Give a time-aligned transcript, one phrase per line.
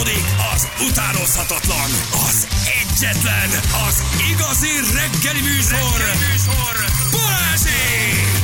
[0.00, 0.24] Folytatódik
[0.54, 1.90] az utánozhatatlan,
[2.28, 2.46] az
[2.82, 3.50] egyetlen,
[3.88, 6.74] az igazi reggeli műsor, reggeli műsor
[7.10, 8.38] Balázsék!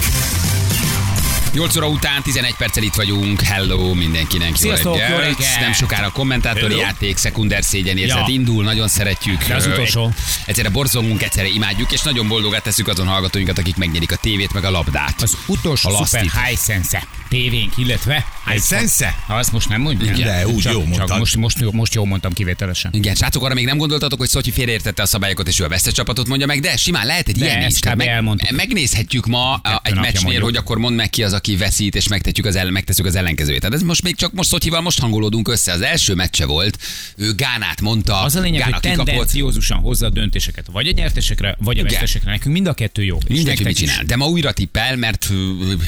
[1.52, 3.40] 8 óra után 11 perccel itt vagyunk.
[3.40, 4.56] Hello mindenkinek.
[4.56, 5.60] Sziasztok, jó reggelt.
[5.60, 6.80] Nem sokára a kommentátori Hello.
[6.80, 8.24] játék, szekunder szégyen érzet Ja.
[8.28, 9.44] indul, nagyon szeretjük.
[9.44, 10.06] De az utolsó.
[10.06, 10.14] egy-
[10.46, 14.64] Egyszerre borzongunk, egyszerre imádjuk, és nagyon boldogát teszük azon hallgatóinkat, akik megnyerik a tévét, meg
[14.64, 15.22] a labdát.
[15.22, 16.46] Az utolsó A Super lasztit.
[16.48, 18.24] Hisense tévénk, illetve...
[18.52, 19.14] Hisense?
[19.26, 20.16] Ha azt most nem mondjuk.
[20.16, 22.90] De úgy csak, jó csak most, most, most jó mondtam kivételesen.
[22.94, 25.92] Igen, srácok, arra még nem gondoltatok, hogy Szotyi félreértette a szabályokat, és ő a vesztes
[25.92, 27.78] csapatot mondja meg, de simán lehet egy De ilyen is.
[27.78, 28.00] Kb.
[28.00, 28.50] elmondtuk.
[28.50, 30.44] megnézhetjük ma a- egy meccsnél, mondjuk.
[30.44, 33.60] hogy akkor mondd meg ki az, aki veszít, és megtetjük az ellen, megteszük az ellenkezőjét.
[33.60, 35.72] Tehát ez most még csak most Szotyival most hangolódunk össze.
[35.72, 36.78] Az első meccse volt,
[37.16, 39.06] ő Gánát mondta, Az a lényeg, Gána hogy kikapott.
[39.06, 42.30] tendenciózusan hozza a dönéseket, vagy a nyertesekre, vagy a vesztesekre.
[42.30, 43.18] Nekünk mind a kettő jó.
[43.28, 44.04] Mindenki mit csinál.
[44.04, 45.28] De ma újra tippel, mert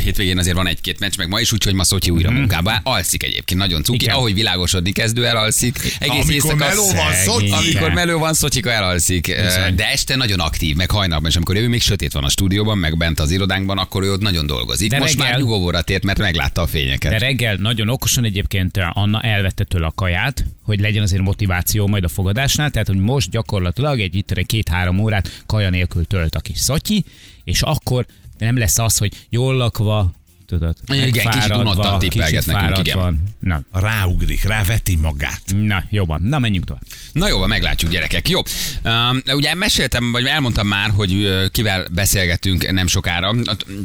[0.04, 2.80] hétvégén azért van egy-két meccs, meg ma is, úgyhogy ma Szotyi újra munkába.
[2.82, 4.04] Alszik egyébként, nagyon cuki.
[4.04, 4.14] Igen.
[4.14, 5.76] Ahogy világosodni kezdő, elalszik.
[5.98, 7.12] Egész Amikor éjszaka meló van.
[7.12, 7.50] Szotyi.
[7.50, 9.26] Amikor melő van, Szotyika elalszik.
[9.26, 9.74] Bizony.
[9.74, 12.96] De este nagyon aktív, meg hajnalban, és amikor ő még sötét van a stúdióban, meg
[12.96, 14.90] bent az irodánkban, akkor ő ott nagyon dolgozik.
[14.90, 17.10] De Most már reggel- nyugovóra tért, mert meglátta a fényeket.
[17.12, 22.04] De reggel nagyon okosan egyébként Anna elvette tőle a kaját, hogy legyen azért motiváció majd
[22.04, 26.58] a fogadásnál, tehát hogy most gyakorlatilag egy itt két-három órát kaja nélkül tölt a kis
[26.58, 27.04] szatyi,
[27.44, 28.06] és akkor
[28.38, 30.12] nem lesz az, hogy jól lakva,
[30.48, 32.98] tudod, Igen, kicsit unottan tippelget nekünk, igen.
[32.98, 33.18] fáradva.
[33.38, 35.42] Na, Ráugrik, ráveti magát.
[35.54, 36.22] na, jobban.
[36.22, 36.82] Na, menjünk tovább.
[37.12, 38.28] Na jó, van, meglátjuk gyerekek.
[38.28, 38.40] Jó.
[38.84, 43.28] Um, ugye meséltem, vagy elmondtam már, hogy uh, kivel beszélgetünk nem sokára.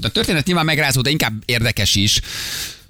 [0.02, 2.20] A, történet nyilván megrázó, de inkább érdekes is.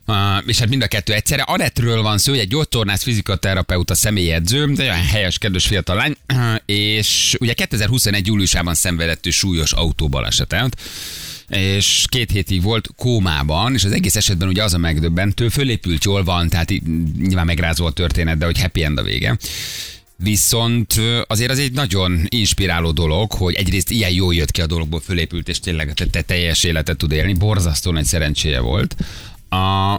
[0.08, 1.42] Uh, és hát mind a kettő egyszerre.
[1.42, 7.36] Anettről van szó, egy gyógytornász, fizikaterapeuta, személyedző, de olyan helyes, kedves fiatal lány, uh, és
[7.40, 8.28] ugye 2021.
[8.28, 10.78] júliusában szenvedett ő súlyos autóbalesetet
[11.48, 16.24] és két hétig volt kómában, és az egész esetben ugye az a megdöbbentő, fölépült jól
[16.24, 16.74] van, tehát
[17.18, 19.38] nyilván megrázó a történet, de hogy happy end a vége.
[20.16, 20.94] Viszont
[21.28, 25.50] azért az egy nagyon inspiráló dolog, hogy egyrészt ilyen jól jött ki a dologból, fölépült,
[25.50, 27.34] és tényleg te teljes életet tud élni.
[27.34, 28.96] Borzasztó nagy szerencséje volt.
[29.50, 29.94] A,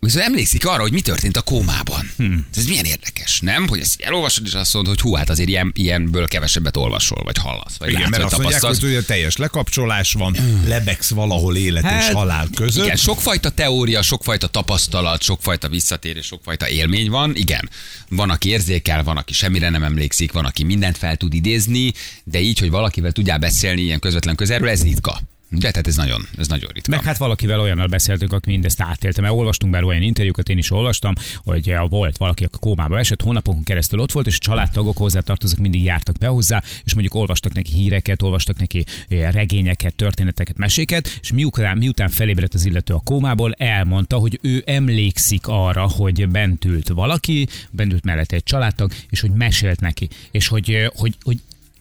[0.00, 2.10] Viszont emlékszik arra, hogy mi történt a kómában.
[2.16, 2.46] Hmm.
[2.56, 3.68] Ez milyen érdekes, nem?
[3.68, 7.38] Hogy ezt elolvasod, és azt mondod, hogy hú, hát azért ilyen, ilyenből kevesebbet olvasol, vagy
[7.38, 11.84] hallasz, vagy Igen, látsz, mert azt mondják, hogy ugye teljes lekapcsolás van, lebegsz valahol élet
[11.84, 12.84] és Hát, halál között.
[12.84, 17.36] Igen, sokfajta teória, sokfajta tapasztalat, sokfajta visszatérés, sokfajta élmény van.
[17.36, 17.70] Igen,
[18.08, 21.92] van, aki érzékel, van, aki semmire nem emlékszik, van, aki mindent fel tud idézni,
[22.24, 25.20] de így, hogy valakivel tudjál beszélni ilyen közvetlen közelről, ez ritka.
[25.52, 26.90] De tehát ez nagyon, ez nagyon ritka.
[26.90, 30.70] Meg hát valakivel olyannal beszéltünk, aki mindezt átélte, mert olvastunk már olyan interjúkat, én is
[30.70, 35.20] olvastam, hogy volt valaki, aki kómába esett, hónapokon keresztül ott volt, és a családtagok hozzá
[35.20, 41.18] tartozók mindig jártak be hozzá, és mondjuk olvastak neki híreket, olvastak neki regényeket, történeteket, meséket,
[41.20, 46.64] és miután, miután felébredt az illető a kómából, elmondta, hogy ő emlékszik arra, hogy bent
[46.64, 51.38] ült valaki, bent ült mellette egy családtag, és hogy mesélt neki, és hogy, hogy, hogy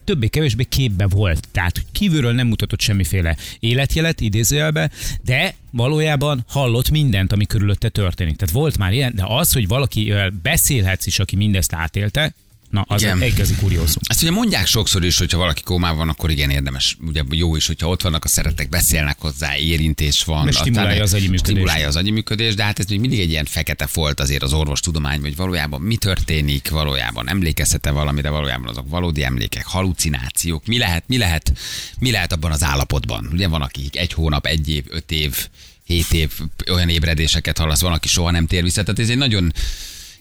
[0.10, 1.48] többé-kevésbé képbe volt.
[1.52, 4.90] Tehát kívülről nem mutatott semmiféle életjelet, idézőjelbe,
[5.22, 8.36] de valójában hallott mindent, ami körülötte történik.
[8.36, 12.34] Tehát volt már ilyen, de az, hogy valakivel beszélhetsz is, aki mindezt átélte,
[12.70, 13.22] na, az Igen.
[13.22, 14.02] egy igazi kuriózum.
[14.08, 16.98] Ezt ugye mondják sokszor is, hogyha valaki kómában van, akkor igen érdemes.
[17.08, 20.44] Ugye jó is, hogyha ott vannak a szeretek, beszélnek hozzá, érintés van.
[20.44, 21.46] Mert stimulálja az agyi működést.
[21.46, 24.54] Stimulálja az agyi működést, de hát ez még mindig egy ilyen fekete folt azért az
[24.54, 31.04] orvostudomány, hogy valójában mi történik, valójában emlékezhet-e valamire, valójában azok valódi emlékek, halucinációk, mi lehet,
[31.08, 31.52] mi lehet,
[32.00, 33.30] mi lehet abban az állapotban.
[33.32, 35.48] Ugye van, akik egy hónap, egy év, öt év,
[35.84, 36.32] hét év
[36.72, 38.84] olyan ébredéseket hallasz, van, aki soha nem tér vissza.
[38.84, 39.54] Tehát ez egy nagyon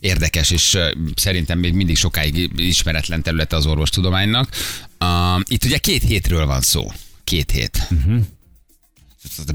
[0.00, 0.78] érdekes, és
[1.14, 4.48] szerintem még mindig sokáig ismeretlen területe az orvostudománynak.
[5.00, 6.92] Uh, itt ugye két hétről van szó.
[7.24, 7.86] Két hét.
[7.90, 8.20] Uh-huh.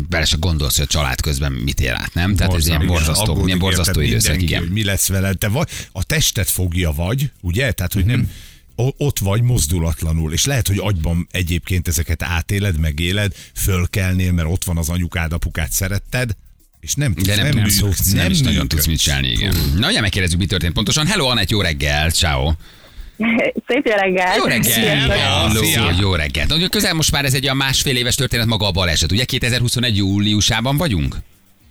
[0.10, 2.36] Bele se gondolsz, hogy a család közben mit él át, nem?
[2.36, 4.74] Tehát ez ilyen Igen, borzasztó, aggódik milyen borzasztó érted időszak, mindenki, igen.
[4.74, 7.72] Mi lesz veled, te vagy, a testet fogja vagy, ugye?
[7.72, 8.32] Tehát, hogy nem
[8.76, 14.64] o- ott vagy mozdulatlanul, és lehet, hogy agyban egyébként ezeket átéled, megéled, fölkelnél, mert ott
[14.64, 16.36] van az anyukád, apukád szeretted,
[16.84, 19.54] és nem tudsz, De nem, nem, működsz, szoksz, nem, is nagyon tudsz mit csinálni, igen.
[19.78, 21.06] Na, ugye megkérdezzük, mi történt pontosan.
[21.06, 22.52] Hello, Anett, jó reggel, ciao.
[23.68, 24.36] Szép jó reggelt!
[24.36, 25.08] Jó reggel.
[25.10, 25.92] Hello, Szia.
[26.00, 26.46] jó reggel.
[26.50, 29.98] Ugye közel most már ez egy olyan másfél éves történet maga a baleset, ugye 2021
[29.98, 31.16] júliusában vagyunk?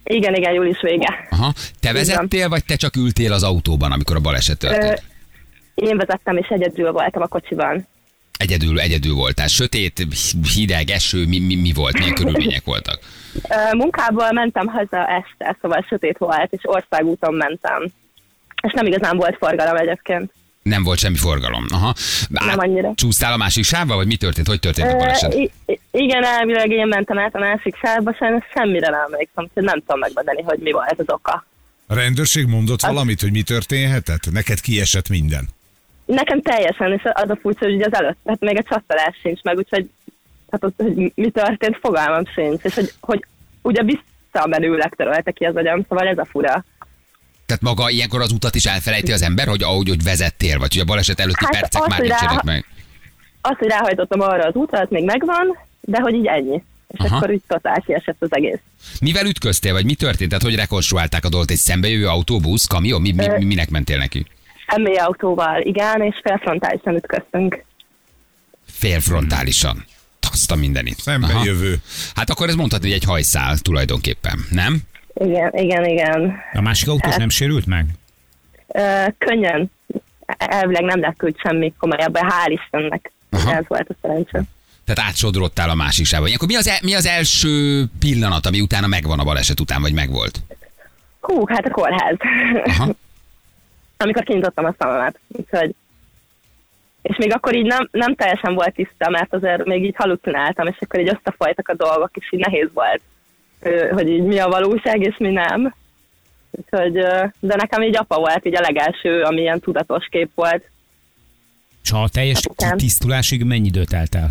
[0.04, 1.26] Igen, igen, július vége.
[1.30, 1.52] Aha.
[1.80, 5.02] Te vezettél, vagy te csak ültél az autóban, amikor a baleset Ö, történt?
[5.74, 7.86] én vezettem, és egyedül voltam a kocsiban.
[8.42, 9.46] Egyedül, egyedül voltál.
[9.46, 10.06] Sötét,
[10.54, 11.98] hideg, eső, mi, mi, mi volt?
[11.98, 12.98] Milyen körülmények voltak?
[13.72, 17.82] Munkából mentem haza este, szóval sötét volt, és országúton mentem.
[18.62, 20.32] És nem igazán volt forgalom egyébként.
[20.62, 21.66] Nem volt semmi forgalom.
[21.70, 21.94] Aha.
[22.28, 22.92] Nem annyira.
[22.94, 24.46] Csúsztál a másik sávba, vagy mi történt?
[24.46, 25.34] Hogy történt a baleset?
[25.34, 25.50] i-
[25.90, 29.98] igen, elvileg én mentem át a másik sávba, sajnos semmire nem emlékszem, hogy nem tudom
[29.98, 31.46] megmondani, hogy mi volt az oka.
[31.86, 34.30] A rendőrség mondott valamit, hogy mi történhetett?
[34.32, 35.48] Neked kiesett minden.
[36.14, 39.56] Nekem teljesen, és az a furcsa, hogy az előtt, hát még egy csatolás sincs meg,
[39.56, 39.90] úgyhogy
[40.50, 43.24] hát ott, hogy mi történt, fogalmam sincs, és hogy, hogy
[43.62, 46.64] ugye visszamenőleg törölte ki az agyam, szóval ez a fura.
[47.46, 50.82] Tehát maga ilyenkor az utat is elfelejti az ember, hogy ahogy hogy vezettél, vagy hogy
[50.82, 52.66] a baleset előtti Hát percek az, már hogy rá- nincsenek meg.
[53.40, 56.62] Az, hogy ráhajtottam arra az útra, az még megvan, de hogy így ennyi.
[56.88, 57.16] És Aha.
[57.16, 58.58] akkor úgy totál kiesett az egész.
[59.00, 60.28] Mivel ütköztél, vagy mi történt?
[60.28, 61.50] Tehát hogy rekonstruálták a dolgot?
[61.50, 63.00] Egy szembejövő autóbusz, kamion?
[63.00, 64.26] Mi, mi, mi, minek mentél neki?
[64.72, 67.64] Személyi autóval, igen, és felfrontálisan ütköztünk.
[68.66, 69.84] Félfrontálisan.
[70.32, 70.98] Azt a mindenit.
[70.98, 71.44] Szembe Aha.
[71.44, 71.74] jövő.
[72.14, 74.78] Hát akkor ez mondhatni, hogy egy hajszál tulajdonképpen, nem?
[75.14, 76.34] Igen, igen, igen.
[76.52, 77.86] A másik autós nem sérült meg?
[78.68, 79.70] Ö, könnyen.
[80.36, 83.12] Elvileg nem lett úgy semmi komolyabb, hál' Istennek.
[83.30, 83.54] Aha.
[83.54, 84.38] Ez volt a szerencsé.
[84.84, 86.26] Tehát átsodrottál a másik sávba.
[86.26, 89.92] Ilyenkor mi az, el, mi az első pillanat, ami utána megvan a baleset után, vagy
[89.92, 90.40] megvolt?
[91.20, 92.16] Hú, hát a kórház.
[92.64, 92.88] Aha.
[94.02, 95.18] Amikor kinyitottam a szememet.
[95.28, 95.74] Úgyhogy
[97.02, 100.76] és még akkor így nem, nem teljesen volt tiszta, mert azért még így halucináltam, és
[100.80, 103.00] akkor így összefolytak a dolgok, és így nehéz volt,
[103.90, 105.74] hogy így mi a valóság, és mi nem.
[106.50, 106.92] Úgyhogy,
[107.38, 110.64] de nekem így apa volt így a legelső, ami ilyen tudatos kép volt.
[111.82, 112.40] És a teljes
[112.76, 114.30] tisztulásig mennyi időt telt el?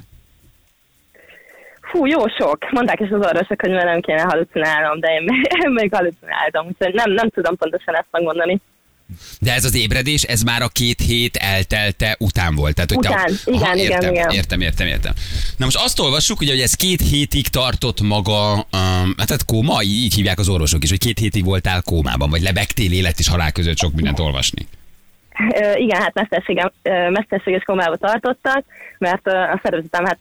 [1.82, 2.72] Fú, jó sok.
[2.72, 6.68] Mondták is az orvosok, hogy már nem kéne halucinálnom, de én még, én még halucináltam,
[6.68, 8.62] úgyhogy nem, nem tudom pontosan ezt megmondani.
[9.40, 12.76] De ez az ébredés, ez már a két hét eltelte után volt.
[12.76, 13.26] Tehát, hogy Után.
[13.26, 14.30] te, Igen, igen, értem, igen.
[14.30, 15.14] Értem, értem, értem.
[15.58, 19.82] Na most azt olvassuk, ugye, hogy ez két hétig tartott maga, um, hát, hát kóma,
[19.82, 23.52] így, hívják az orvosok is, hogy két hétig voltál kómában, vagy lebegtél élet és halál
[23.52, 24.68] között sok mindent olvasni.
[25.76, 28.64] Igen, hát mesterségem, ö, mesterséges komába tartottak,
[28.98, 30.18] mert a szervezetem hát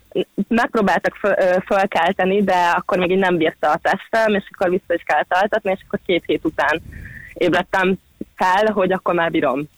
[0.48, 1.34] megpróbáltak föl,
[1.66, 5.70] fölkelteni, de akkor még így nem bírta a testem, és akkor vissza is kellett altatni,
[5.70, 6.82] és akkor két hét után
[7.34, 7.98] ébredtem
[8.40, 9.68] fel, hogy akkor már bírom.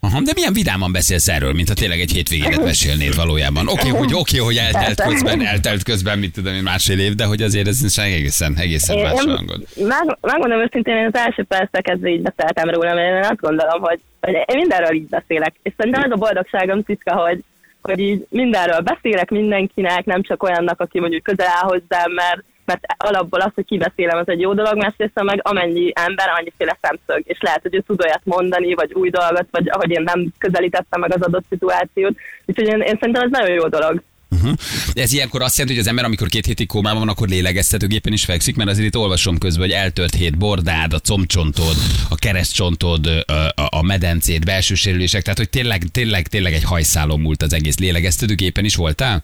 [0.00, 3.68] Aha, de milyen vidáman beszélsz erről, mint ha tényleg egy hétvégénet mesélnéd valójában.
[3.68, 7.24] Oké, okay, hogy, oké, hogy eltelt közben, eltelt közben, mit tudom én, másfél év, de
[7.24, 9.62] hogy azért ez egészen, egészen Én, más hangod.
[9.76, 13.80] meg, megmondom őszintén, én az első perctel kezdve így beszéltem róla, mert én azt gondolom,
[13.80, 15.54] hogy, hogy én mindenről így beszélek.
[15.62, 17.44] És szerintem ez a boldogságom titka, hogy,
[17.82, 22.84] hogy így mindenről beszélek mindenkinek, nem csak olyannak, aki mondjuk közel áll hozzám, mert, mert
[22.96, 27.38] alapból az, hogy kibeszélem, az egy jó dolog, másrészt meg amennyi ember, annyiféle szemszög, és
[27.40, 31.14] lehet, hogy ő tud olyat mondani, vagy új dolgot, vagy ahogy én nem közelítettem meg
[31.14, 32.16] az adott szituációt.
[32.46, 34.02] Úgyhogy én, én szerintem ez nagyon jó dolog.
[34.30, 34.52] Uh-huh.
[34.92, 38.24] Ez ilyenkor azt jelenti, hogy az ember, amikor két hétig kómában van, akkor lélegeztetőgépen is
[38.24, 41.74] fekszik, mert azért itt olvasom közben, hogy eltört hét bordád, a combcsontod,
[42.10, 43.24] a keresztcsontod,
[43.70, 47.78] a, medencét, belső sérülések, tehát hogy tényleg, tényleg, tényleg egy hajszálon múlt az egész.
[47.78, 49.22] Lélegeztetőgépen is voltál?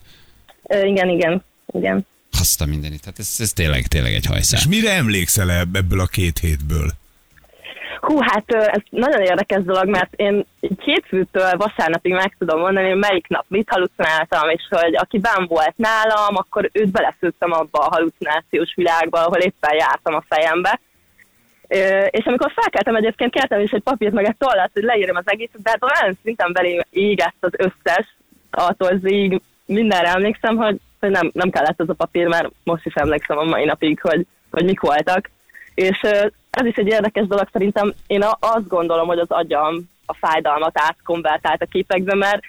[0.67, 1.43] Ö, igen, igen,
[1.73, 2.05] igen.
[2.39, 3.05] Azt a mindenit.
[3.05, 4.59] Hát ez, ez tényleg, tényleg egy hajszál.
[4.59, 6.89] És mire emlékszel ebb- ebből a két hétből?
[8.01, 10.45] Hú, hát ez nagyon érdekes dolog, mert én
[10.83, 15.77] hétfőtől vasárnapig meg tudom mondani, hogy melyik nap mit halucináltam, és hogy aki benn volt
[15.77, 20.79] nálam, akkor őt beleszültem abba a halucinációs világba, ahol éppen jártam a fejembe.
[22.09, 25.61] És amikor felkeltem egyébként, kértem is egy papírt meg egy tollat, hogy leírjam az egészet,
[25.61, 28.15] de hát olyan szinten belém égett az összes,
[28.51, 32.93] attól zég, mindenre emlékszem, hogy, hogy nem, nem kellett az a papír, mert most is
[32.93, 35.29] emlékszem a mai napig, hogy, hogy mik voltak.
[35.73, 35.99] És
[36.49, 41.61] ez is egy érdekes dolog, szerintem én azt gondolom, hogy az agyam a fájdalmat átkonvertált
[41.61, 42.41] a képekbe, mert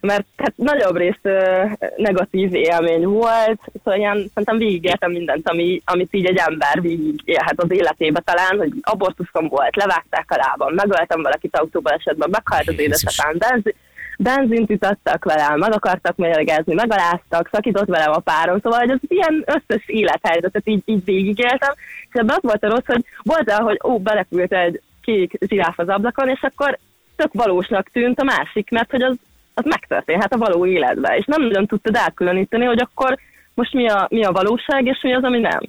[0.00, 1.64] mert hát nagyobb rész ö,
[1.96, 7.70] negatív élmény volt, szóval ilyen, szerintem végigéltem mindent, ami, amit így egy ember végigélhet az
[7.70, 13.36] életébe talán, hogy abortuszom volt, levágták a lábam, megöltem valakit autóban esetben, meghalt az édesapám,
[13.38, 13.74] benzi,
[14.20, 19.44] benzint ütöttek velem, meg akartak mérgezni, megaláztak, szakított velem a párom, szóval hogy az ilyen
[19.46, 23.78] összes élethelyzetet így, így végigéltem, és ebben az volt a rossz, hogy volt el, hogy
[23.84, 26.78] ó, belekült egy kék zsiráf az ablakon, és akkor
[27.16, 29.16] tök valósnak tűnt a másik, mert hogy az,
[29.54, 33.18] az megtörténhet a való életben, és nem nagyon tudtad elkülöníteni, hogy akkor
[33.54, 35.60] most mi a, mi a valóság, és mi az, ami nem.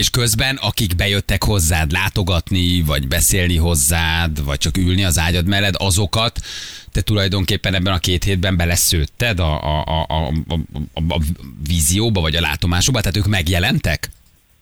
[0.00, 5.74] És közben, akik bejöttek hozzád látogatni, vagy beszélni hozzád, vagy csak ülni az ágyad mellett,
[5.74, 6.38] azokat
[6.92, 10.32] te tulajdonképpen ebben a két hétben beleszőtted a, a, a, a,
[10.94, 11.18] a, a,
[11.66, 14.08] vízióba, vagy a látomásokba, tehát ők megjelentek?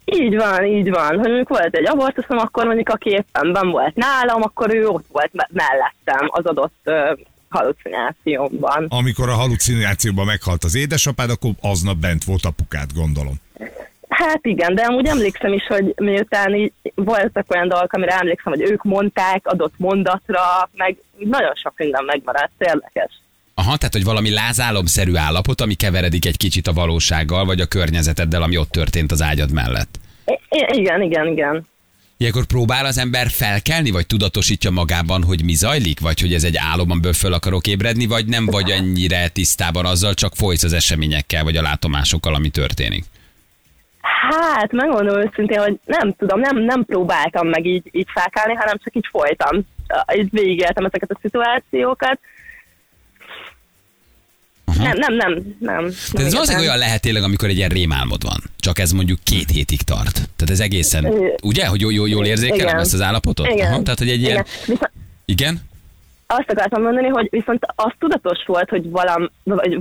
[0.04, 1.07] Így van, így van.
[1.07, 5.07] Hogy mondjuk volt egy abortuszom, akkor mondjuk aki éppen benn volt nálam, akkor ő ott
[5.12, 7.12] volt me- mellettem az adott ö,
[7.49, 8.87] halucinációmban.
[8.88, 13.35] Amikor a halucinációban meghalt az édesapád, akkor aznap bent volt apukád, gondolom.
[14.09, 18.71] Hát igen, de amúgy emlékszem is, hogy miután így voltak olyan dolgok, amire emlékszem, hogy
[18.71, 23.12] ők mondták adott mondatra, meg nagyon sok minden megmaradt, érdekes.
[23.55, 28.43] Aha, tehát hogy valami lázálomszerű állapot, ami keveredik egy kicsit a valósággal, vagy a környezeteddel,
[28.43, 29.99] ami ott történt az ágyad mellett.
[30.27, 31.67] I- I- igen, igen, igen.
[32.17, 36.57] Ilyenkor próbál az ember felkelni, vagy tudatosítja magában, hogy mi zajlik, vagy hogy ez egy
[36.57, 41.45] álom, amiből föl akarok ébredni, vagy nem vagy ennyire tisztában azzal, csak folysz az eseményekkel,
[41.45, 43.05] vagy a látomásokkal, ami történik.
[44.21, 48.97] Hát, megmondom őszintén, hogy nem tudom, nem, nem próbáltam meg így, így felkelni, hanem csak
[48.97, 49.67] így folytam.
[50.17, 52.19] Így végigéltem ezeket a szituációkat.
[54.79, 55.91] Nem, nem, nem, nem.
[56.13, 58.43] Tehát ez valószínűleg olyan lehet tényleg, amikor egy ilyen rémálmod van.
[58.59, 60.13] Csak ez mondjuk két hétig tart.
[60.13, 62.79] Tehát ez egészen, ugye, hogy jól, jól, jól érzékelem igen.
[62.79, 63.47] ezt az állapotot?
[63.47, 63.73] Igen.
[63.73, 64.47] Aha, tehát, hogy egy ilyen, Igen.
[64.67, 64.91] Viszont
[65.25, 65.61] igen?
[66.30, 69.78] Azt akartam mondani, hogy viszont az tudatos volt, hogy valam, vagy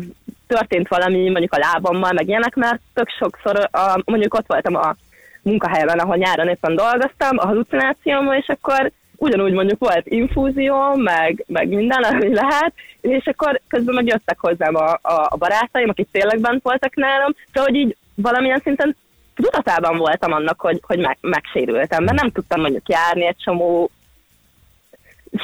[0.48, 4.96] történt valami mondjuk a lábammal, meg ilyenek, mert tök sokszor a, mondjuk ott voltam a
[5.42, 11.68] munkahelyemen, ahol nyáron éppen dolgoztam, a halucinációmmal, és akkor ugyanúgy mondjuk volt infúzió, meg, meg
[11.68, 16.40] minden, ami lehet, és akkor közben meg jöttek hozzám a, a, a barátaim, akik tényleg
[16.40, 18.96] bent voltak nálam, szóval hogy így valamilyen szinten
[19.36, 23.90] tudatában voltam annak, hogy, hogy meg, megsérültem, mert nem tudtam mondjuk járni egy csomó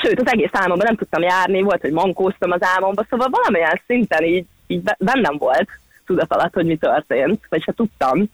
[0.02, 4.24] sőt, az egész álmomban nem tudtam járni, volt, hogy mankóztam az álmomban, szóval valamilyen szinten
[4.24, 5.70] így, így be- bennem volt
[6.06, 8.30] tudat alatt, hogy mi történt, vagy se tudtam.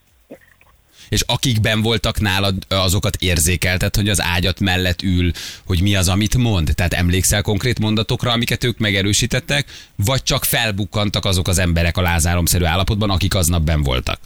[1.08, 5.30] És akikben voltak nálad, azokat érzékelted, hogy az ágyat mellett ül,
[5.66, 6.70] hogy mi az, amit mond?
[6.74, 9.64] Tehát emlékszel konkrét mondatokra, amiket ők megerősítettek,
[9.96, 14.18] vagy csak felbukkantak azok az emberek a lázáromszerű állapotban, akik aznap ben voltak?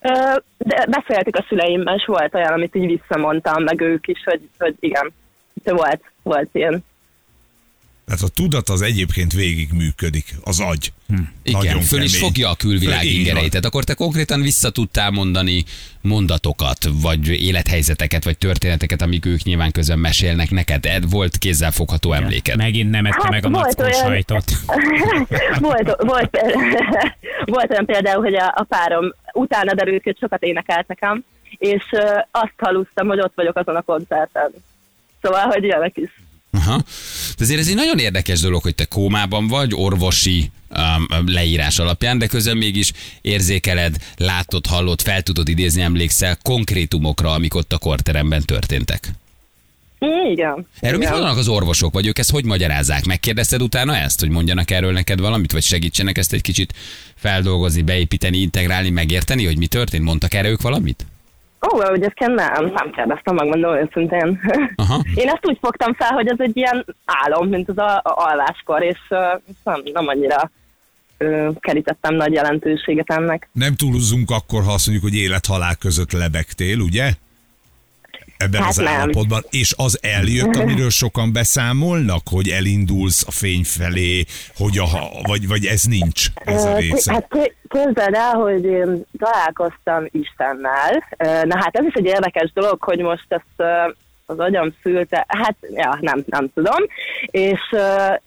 [0.00, 4.48] Ö, De beszéltük a szüleimmel, és volt olyan, amit így visszamondtam, meg ők is, hogy,
[4.58, 5.12] hogy igen,
[5.64, 6.84] volt, volt ilyen.
[8.06, 10.92] Tehát a tudat az egyébként végig működik, az agy.
[11.08, 11.14] Hm.
[11.42, 12.26] Igen, föl is kemény.
[12.28, 13.50] fogja a külvilág Föl- ingereit.
[13.50, 15.64] Tehát akkor te konkrétan vissza tudtál mondani
[16.00, 20.86] mondatokat, vagy élethelyzeteket, vagy történeteket, amik ők nyilván közön mesélnek neked.
[20.86, 22.56] Ed, Volt kézzelfogható emléked.
[22.56, 24.44] Megint nem ette Hát meg a mackó sajtot.
[25.60, 26.38] volt, volt,
[27.54, 31.24] volt olyan például, hogy a, a párom utána derült, ki, hogy sokat énekelt nekem,
[31.58, 31.84] és
[32.30, 34.50] azt hallottam, hogy ott vagyok azon a koncerten.
[35.24, 36.10] Szóval, hogy ilyenek is.
[36.52, 36.76] Aha.
[37.36, 42.18] De azért ez egy nagyon érdekes dolog, hogy te kómában vagy, orvosi um, leírás alapján,
[42.18, 48.42] de közben mégis érzékeled, látod, hallod, fel tudod idézni, emlékszel konkrétumokra, amik ott a korteremben
[48.42, 49.08] történtek.
[50.30, 50.66] Igen.
[50.80, 51.12] Erről mit igen.
[51.12, 53.04] mondanak az orvosok, vagy ők ezt hogy magyarázzák?
[53.04, 56.74] Megkérdezted utána ezt, hogy mondjanak erről neked valamit, vagy segítsenek ezt egy kicsit
[57.14, 60.04] feldolgozni, beépíteni, integrálni, megérteni, hogy mi történt?
[60.04, 61.06] Mondtak erre ők valamit?
[61.72, 64.40] Ó, hogy ezt kell nem, nem kérdeztem, megmondom őszintén.
[64.76, 65.02] Aha.
[65.22, 68.82] Én ezt úgy fogtam fel, hogy ez egy ilyen álom, mint az a, a alváskor,
[68.82, 69.18] és uh,
[69.64, 70.50] nem, nem annyira
[71.18, 73.48] uh, kerítettem nagy jelentőséget ennek.
[73.52, 77.10] Nem túlozzunk akkor, ha azt mondjuk, hogy élet-halál között lebegtél, ugye?
[78.36, 78.86] Ebben Hát az nem.
[78.86, 79.44] állapotban.
[79.50, 84.24] És az eljött, amiről sokan beszámolnak, hogy elindulsz a fény felé,
[84.56, 84.86] hogy a,
[85.22, 87.12] vagy, vagy ez nincs, ez a része.
[87.12, 91.04] Hát ké- képzeld el, hogy én találkoztam Istennel.
[91.44, 93.68] Na hát ez is egy érdekes dolog, hogy most ezt
[94.26, 96.84] az agyam szülte, hát ja, nem, nem tudom.
[97.26, 97.60] És,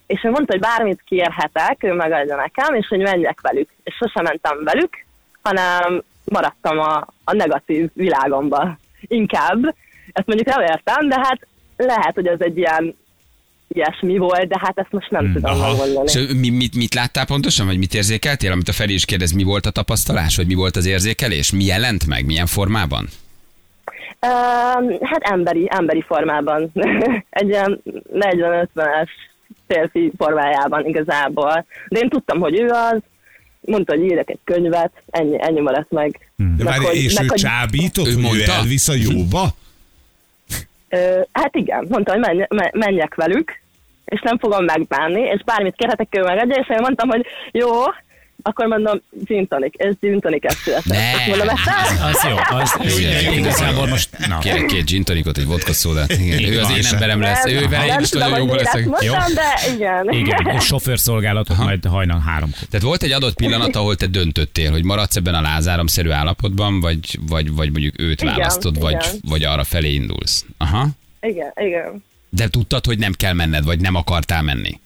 [0.06, 3.68] és ő mondta, hogy bármit kérhetek, ő megadja nekem, és hogy menjek velük.
[3.84, 5.04] És sosem mentem velük,
[5.42, 8.78] hanem maradtam a, a negatív világomba.
[9.00, 9.74] Inkább.
[10.18, 11.46] Ezt mondjuk nem értem, de hát
[11.76, 12.94] lehet, hogy ez egy ilyen
[13.68, 15.76] ilyesmi volt, de hát ezt most nem tudom aha.
[15.76, 16.10] megmondani.
[16.26, 19.42] És mi, mit, mit láttál pontosan, vagy mit érzékeltél, amit a Feri is kérdez, mi
[19.42, 21.52] volt a tapasztalás, vagy mi volt az érzékelés?
[21.52, 23.08] Mi jelent meg, milyen formában?
[24.26, 26.70] Um, hát emberi, emberi formában.
[27.30, 27.82] Egy ilyen
[28.14, 29.08] 40-50-es
[29.68, 31.66] férfi formájában igazából.
[31.88, 32.98] De én tudtam, hogy ő az,
[33.60, 36.30] mondta, hogy írjak egy könyvet, ennyi, ennyi maradt meg.
[36.36, 39.48] De Meg várj, hogy- és meg ő hogy- csábított, Ő hogy ő elvisz a jóba?
[41.32, 43.60] Hát igen, mondta, hogy menj, me- menjek velük,
[44.04, 47.68] és nem fogom megbánni, és bármit kérhetek, ő megadja, és én mondtam, hogy jó,
[48.42, 50.84] akkor mondom, gin tonic, és gin tonic született.
[50.84, 51.26] Ne.
[51.26, 54.08] Mondom, ezt el- Az jó, az Ugye, igazából most...
[54.28, 54.38] Na.
[54.38, 56.10] Kérek két gin tonicot, egy vodka szódát.
[56.12, 57.46] Igen, ő az én emberem lesz.
[57.46, 58.82] Ő vele én is nagyon miért leszek.
[59.00, 59.12] Jó?
[59.12, 60.08] mondtam, de igen.
[60.12, 62.58] Igen, és sofőrszolgálatot majd hajnal háromkor.
[62.70, 67.18] Tehát volt egy adott pillanat, ahol te döntöttél, hogy maradsz ebben a lázáromszerű állapotban, vagy,
[67.28, 69.20] vagy, vagy mondjuk őt Igen, választod, vagy, igen.
[69.22, 70.44] vagy arra felé indulsz.
[70.58, 70.86] Aha.
[71.20, 72.04] Igen, igen.
[72.30, 74.80] De tudtad, hogy nem kell menned, vagy nem akartál menni.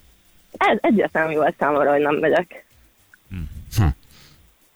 [0.59, 2.65] Ez egyértelmű volt számomra, hogy nem megyek.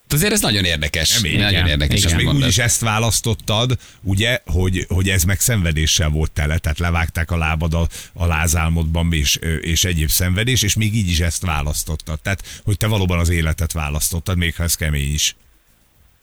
[0.08, 1.14] Azért ez nagyon érdekes.
[1.14, 1.66] Kemény, nagyon igen.
[1.66, 2.50] érdekes, És amit még úgy mondasz.
[2.50, 7.74] is ezt választottad, ugye, hogy, hogy ez meg szenvedéssel volt tele, tehát levágták a lábad
[7.74, 12.20] a, a lázálmodban és, és egyéb szenvedés, és még így is ezt választottad.
[12.20, 15.36] Tehát, hogy te valóban az életet választottad, még ha ez kemény is.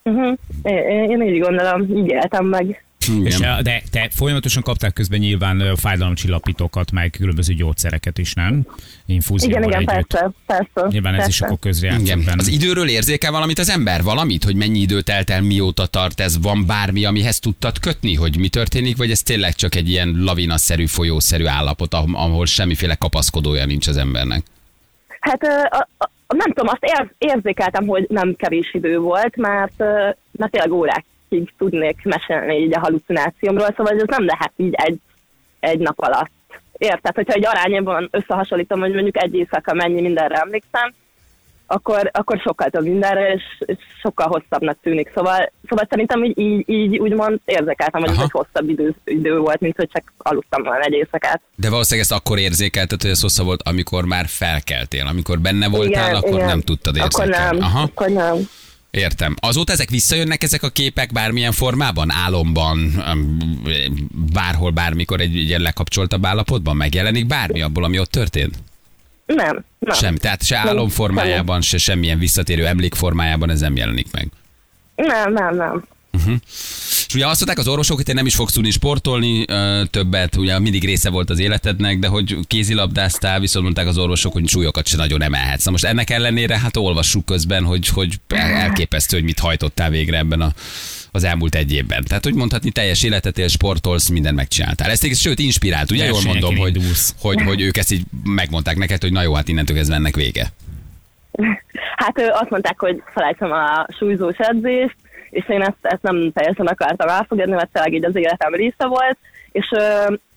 [0.03, 0.37] Uh-huh.
[0.63, 2.83] Én, én így gondolom, így éltem meg.
[3.23, 8.67] És, eh, de te folyamatosan kapták közben nyilván ö, fájdalomcsillapítókat, meg különböző gyógyszereket is, nem?
[9.05, 10.07] Infúzióval Igen, igen, együtt.
[10.07, 10.87] persze, persze.
[10.89, 11.29] Nyilván ez persze.
[11.31, 12.23] is akkor közre játszott Igen.
[12.25, 12.37] benne.
[12.39, 14.03] Az időről érzékel valamit az ember?
[14.03, 14.43] Valamit?
[14.43, 16.41] Hogy mennyi idő telt el, mióta tart ez?
[16.41, 18.97] Van bármi, amihez tudtad kötni, hogy mi történik?
[18.97, 24.43] Vagy ez tényleg csak egy ilyen lavinaszerű, folyószerű állapot, ahol semmiféle kapaszkodója nincs az embernek?
[25.19, 29.77] Hát a, a, nem tudom, azt ér, érzékeltem, hogy nem kevés idő volt, mert,
[30.31, 30.71] mert tényleg
[31.33, 34.99] órákig tudnék mesélni így a halucinációmról, szóval ez nem lehet így egy,
[35.59, 36.31] egy nap alatt.
[36.77, 37.15] Érted?
[37.15, 40.93] Hogyha egy arányban összehasonlítom, hogy mondjuk egy éjszaka mennyi mindenre emlékszem,
[41.67, 45.11] akkor, akkor sokkal több mindenre, és, és sokkal hosszabbnak tűnik.
[45.15, 48.23] Szóval, szóval szerintem így, így, így úgymond érzékeltem, hogy ez Aha.
[48.23, 51.41] egy hosszabb idő, idő volt, mint hogy csak aludtam volna egy éjszakát.
[51.55, 55.05] De valószínűleg ezt akkor érzékelted, hogy ez hosszabb volt, amikor már felkeltél.
[55.07, 56.45] Amikor benne voltál, Igen, akkor igen.
[56.45, 57.57] nem tudtad Akkor érzékelni.
[57.57, 57.81] nem, Aha.
[57.81, 58.35] akkor nem.
[58.97, 59.35] Értem.
[59.39, 62.11] Azóta ezek visszajönnek, ezek a képek bármilyen formában?
[62.11, 63.03] Álomban,
[64.33, 68.57] bárhol, bármikor egy ilyen lekapcsoltabb állapotban megjelenik bármi abból, ami ott történt?
[69.25, 69.95] Nem, nem.
[69.95, 70.15] Sem.
[70.15, 74.27] Tehát se Nem, álom formájában, se semmilyen visszatérő emlék formájában ez nem jelenik meg.
[74.95, 75.83] Nem, nem, nem.
[77.07, 80.35] És ugye azt mondták az orvosok, hogy te nem is fogsz tudni sportolni ö, többet,
[80.35, 84.87] ugye mindig része volt az életednek, de hogy kézilabdáztál, viszont mondták az orvosok, hogy súlyokat
[84.87, 85.65] se nagyon emelhetsz.
[85.65, 90.17] Na most ennek ellenére, hát olvassuk közben, hogy, hogy el- elképesztő, hogy mit hajtottál végre
[90.17, 90.53] ebben a,
[91.11, 92.03] az elmúlt egy évben.
[92.03, 94.89] Tehát, hogy mondhatni, teljes életet él, sportolsz, mindent megcsináltál.
[94.89, 96.79] Ez téged, sőt, inspirált, ugye jól mondom, hogy,
[97.19, 100.47] hogy, hogy ők ezt így megmondták neked, hogy na jó, hát innentől kezdve ennek vége.
[101.95, 104.95] Hát ő azt mondták, hogy felejtsem a súlyzós edzést,
[105.33, 109.17] és én ezt, ezt nem teljesen akartam elfogadni, mert tényleg így az életem része volt,
[109.51, 109.67] és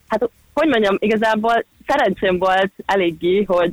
[0.08, 3.72] hát hogy mondjam, igazából szerencsém volt eléggé, hogy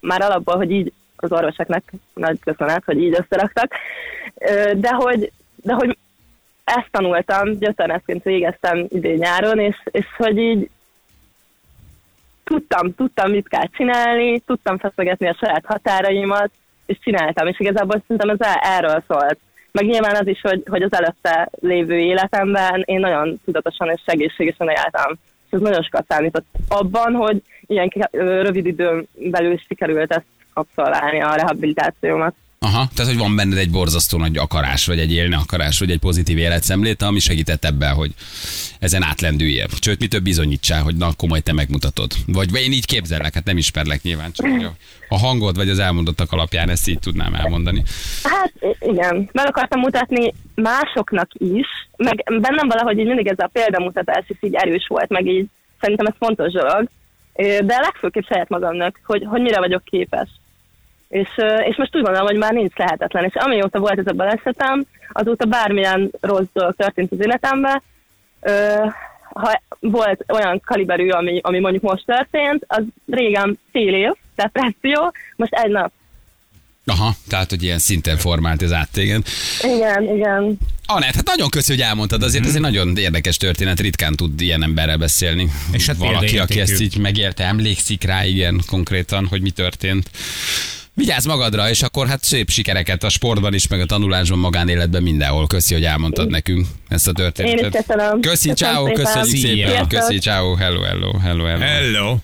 [0.00, 1.82] már alapból, hogy így az orvosoknak
[2.14, 3.72] nagy köszönet, hogy így összeraktak,
[4.74, 5.98] de hogy, de hogy
[6.64, 10.70] ezt tanultam, gyötörneszként végeztem idén nyáron, és, és hogy így
[12.44, 16.50] tudtam, tudtam, mit kell csinálni, tudtam feszegetni a saját határaimat,
[16.86, 19.38] és csináltam, és igazából szerintem ez erről szólt.
[19.72, 24.68] Meg nyilván az is, hogy, hogy az előtte lévő életemben én nagyon tudatosan és egészségesen
[24.68, 25.18] éltem.
[25.46, 31.34] És ez nagyon sokat számított abban, hogy ilyen rövid időn belül sikerült ezt abszolválni a
[31.34, 32.34] rehabilitációmat.
[32.66, 35.98] Aha, tehát hogy van benned egy borzasztó nagy akarás, vagy egy élni akarás, vagy egy
[35.98, 38.14] pozitív életszemlét, ami segített ebben, hogy
[38.78, 39.66] ezen átlendüljél.
[39.80, 42.12] Sőt, mi több bizonyítsál, hogy na, komoly te megmutatod.
[42.26, 44.46] Vagy vagy én így képzellek, hát nem ismerlek nyilván, csak
[45.08, 47.82] a- hangod, vagy az elmondottak alapján ezt így tudnám elmondani.
[48.22, 54.24] Hát igen, meg akartam mutatni másoknak is, meg bennem valahogy így mindig ez a példamutatás
[54.28, 55.46] is így erős volt, meg így
[55.80, 56.88] szerintem ez fontos dolog,
[57.66, 60.28] de legfőképp saját magamnak, hogy, hogy mire vagyok képes.
[61.10, 61.28] És,
[61.68, 65.44] és most úgy gondolom, hogy már nincs lehetetlen, és amióta volt ez a balesetem, azóta
[65.44, 67.82] bármilyen rossz dolog történt az életemben,
[68.40, 68.74] ö,
[69.32, 75.52] ha volt olyan kaliberű, ami, ami mondjuk most történt, az régen fél év, depresszió, most
[75.52, 75.92] egy nap.
[76.84, 79.22] Aha, tehát, hogy ilyen szinten formált ez át téged.
[79.62, 80.58] Igen, igen.
[80.86, 84.62] Anett, hát nagyon köszi, hogy elmondtad, azért ez egy nagyon érdekes történet, ritkán tud ilyen
[84.62, 85.50] emberrel beszélni.
[85.72, 90.10] És hát Valaki, aki ezt így megélte, emlékszik rá, igen, konkrétan, hogy mi történt.
[91.00, 95.46] Vigyázz magadra, és akkor hát szép sikereket a sportban is, meg a tanulásban, magánéletben, mindenhol.
[95.46, 97.60] Köszi, hogy elmondtad nekünk ezt a történetet.
[97.60, 98.20] Én is köszönöm.
[98.20, 99.04] Köszi, Köszönöm ciao, szépen.
[99.04, 99.88] köszönjük szépen.
[99.88, 101.60] Köszi, ciao, hello, hello, hello, hello.
[101.64, 102.16] Hello.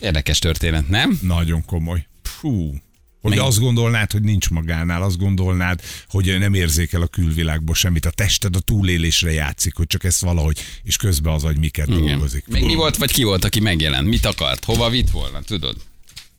[0.00, 1.18] Érdekes történet, nem?
[1.22, 2.06] Nagyon komoly.
[2.22, 2.74] Fú.
[3.20, 8.06] Hogy Meg- azt gondolnád, hogy nincs magánál, azt gondolnád, hogy nem érzékel a külvilágból semmit.
[8.06, 12.00] A tested a túlélésre játszik, hogy csak ezt valahogy, és közben az agy miket Igen.
[12.06, 12.44] dolgozik.
[12.48, 14.08] Még mi volt, vagy ki volt, aki megjelent?
[14.08, 14.64] Mit akart?
[14.64, 15.76] Hova vitt volna, tudod?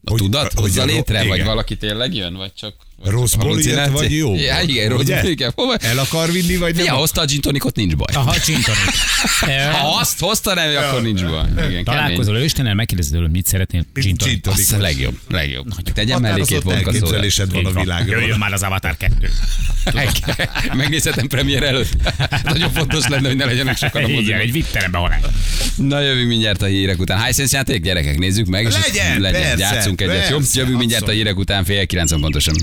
[0.06, 1.46] A Hogy- tudat hozza létre, vagy igen.
[1.48, 2.74] valaki tényleg jön, vagy csak...
[3.04, 3.94] Rossz halucináció?
[3.94, 4.36] vagy jó?
[4.36, 5.52] Ja, igen, rossz igen.
[5.56, 5.76] Hova?
[5.76, 6.86] El akar vinni, vagy nem?
[6.86, 8.14] Ja, hozta a gin tonicot, nincs baj.
[8.16, 8.80] Aha, csintonik.
[9.72, 11.70] Ha azt hozta nem, akkor nincs baj.
[11.70, 13.86] Igen, Találkozol Istennel, megkérdezed tőle, mit szeretnél?
[13.94, 14.72] Gin Gin tonic.
[14.72, 15.68] Az a legjobb, legjobb.
[15.94, 16.92] Tegyen mellé két vonka
[17.52, 18.20] van a világról.
[18.20, 19.30] Jöjjön már az Avatar 2.
[20.74, 22.12] Megnézhetem premier előtt.
[22.44, 24.40] Nagyon fontos lenne, hogy ne legyenek sokan a moziban.
[24.40, 25.20] egy vitterembe halál.
[25.76, 27.26] Na jövünk mindjárt a hírek után.
[27.26, 28.66] Hisense játék, gyerekek, nézzük meg.
[28.66, 30.38] és Legyen, legyen persze, játszunk egyet, jó?
[30.54, 32.56] Jövünk mindjárt a hírek után, fél kilencen pontosan.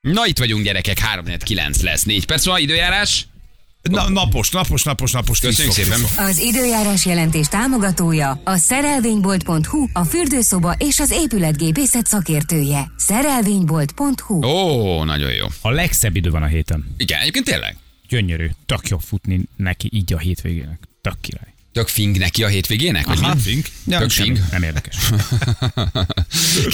[0.00, 3.26] Na itt vagyunk gyerekek, 3 9 lesz, 4 perc van, időjárás.
[3.82, 5.40] Na, napos, napos, napos, napos.
[5.40, 6.00] Köszönjük szépen.
[6.16, 12.90] Az időjárás jelentés támogatója a szerelvénybolt.hu, a fürdőszoba és az épületgépészet szakértője.
[12.96, 15.46] Szerelvénybolt.hu Ó, nagyon jó.
[15.60, 16.94] A legszebb idő van a héten.
[16.96, 17.76] Igen, egyébként tényleg.
[18.08, 18.50] Gyönyörű.
[18.66, 20.80] Tök jó futni neki így a hétvégének.
[21.00, 21.54] Tök király.
[21.72, 23.06] Tök fing neki a hétvégének?
[23.06, 23.40] Vagy Aha, mi?
[23.40, 23.66] fink.
[23.86, 24.38] Ja, Tök fing.
[24.50, 24.96] Nem érdekes.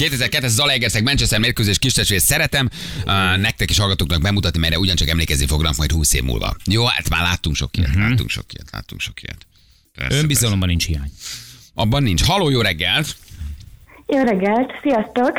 [0.01, 2.69] 2002-es Zalaegerszeg Manchester mérkőzés kis szeretem.
[3.05, 6.55] Uh, nektek is hallgatóknak bemutatni, mert ugyancsak emlékezni fognak majd 20 év múlva.
[6.65, 8.09] Jó, hát már láttunk sok ilyet, uh-huh.
[8.09, 9.47] láttunk sok ilyet, láttunk sok ilyet.
[9.95, 11.01] Persze, Önbizalomban nincs hiány.
[11.01, 11.43] persze.
[11.73, 12.23] Abban nincs.
[12.23, 13.15] Haló, jó reggelt!
[14.07, 15.37] Jó reggelt, sziasztok!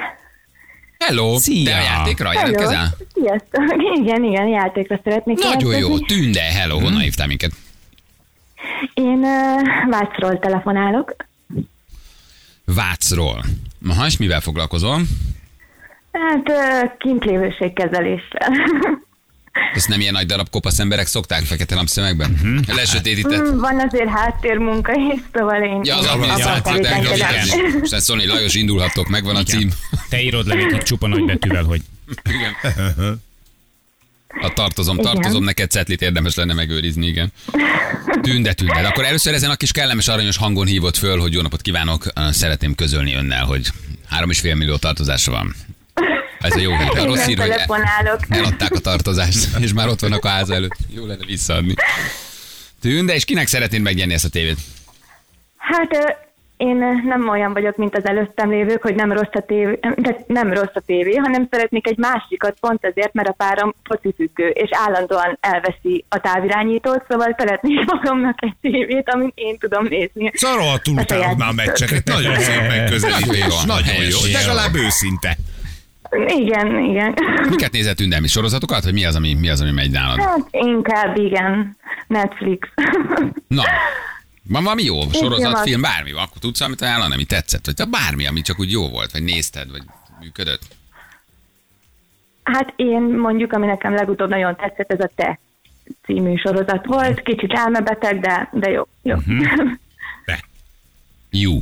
[0.99, 1.39] Hello!
[1.39, 1.65] Szia!
[1.65, 2.97] Te a játékra jelentkezel?
[3.15, 3.63] Sziasztok!
[4.01, 7.53] Igen, igen, játékra szeretnék Nagyon jó, tünde, hello, honnan hívtál minket?
[8.95, 11.17] Én uh, Vácról telefonálok.
[12.65, 13.45] Vácról.
[13.89, 15.01] Aha, és mivel foglalkozol?
[16.13, 18.49] Hát uh, kintlévőségkezeléssel.
[19.75, 22.31] Ezt nem ilyen nagy darab kopasz emberek szokták fekete napszemekben?
[22.31, 22.77] Uh-huh.
[22.77, 23.41] Lesötétített.
[23.41, 27.27] Mm, Van azért háttérmunka is, szóval én Ja, az abban adminisztrációt tevékenykedem.
[27.29, 27.81] elkezdeni.
[27.83, 29.71] Aztán Szoni Lajos indulhattok, megvan a cím.
[30.09, 31.83] Te írod le nekik csupa nagybetűvel, hogy
[34.41, 35.13] A tartozom, Igen.
[35.13, 37.33] tartozom, neked cetlit érdemes lenne megőrizni, igen.
[38.23, 38.81] Tünde, tünde.
[38.81, 42.05] De akkor először ezen a kis kellemes aranyos hangon hívott föl, hogy jó napot kívánok,
[42.31, 43.69] szeretném közölni önnel, hogy
[44.09, 45.55] három és fél millió tartozása van.
[46.41, 46.99] Ez a jó hír.
[46.99, 47.51] A rossz hír, hogy
[48.29, 50.77] eladták a tartozást, és már ott vannak a ház előtt.
[50.89, 51.75] Jó lenne visszaadni.
[52.81, 54.59] Tünde, és kinek szeretnéd megnyerni ezt a tévét?
[55.57, 56.26] Hát
[56.57, 60.17] én ö, nem olyan vagyok, mint az előttem lévők, hogy nem rossz a tévé, de
[60.27, 64.69] nem rossz a tévé, hanem szeretnék egy másikat pont azért, mert a párom focifüggő, és
[64.73, 70.31] állandóan elveszi a távirányítót, szóval szeretnék magamnak egy tévét, amit én tudom nézni.
[70.35, 72.05] Szaroltul A utálod saját már a meccseket.
[72.15, 73.39] Nagyon szép megközelítés.
[73.39, 74.19] Nagyon jó, Nagyon jó.
[74.33, 75.37] Legalább őszinte.
[76.27, 77.15] Igen, igen.
[77.51, 78.21] Miket nézett Tünde?
[78.21, 78.85] Mi sorozatokat?
[78.85, 80.21] Vagy mi az, ami, mi az, ami megy nálad?
[80.21, 82.69] Hát inkább igen, Netflix.
[83.49, 83.63] Na,
[84.49, 85.63] van valami jó sorozat, filmet.
[85.63, 88.71] film, bármi van, akkor tudsz amit ajánlani, ami tetszett, vagy te bármi, ami csak úgy
[88.71, 89.83] jó volt, vagy nézted, vagy
[90.21, 90.63] működött.
[92.43, 95.39] Hát én mondjuk, ami nekem legutóbb nagyon tetszett, ez a Te
[96.05, 97.21] című sorozat volt.
[97.23, 98.89] Kicsit elmebeteg, de, de jó.
[99.03, 99.17] jó.
[100.25, 100.41] De.
[101.31, 101.53] Jó.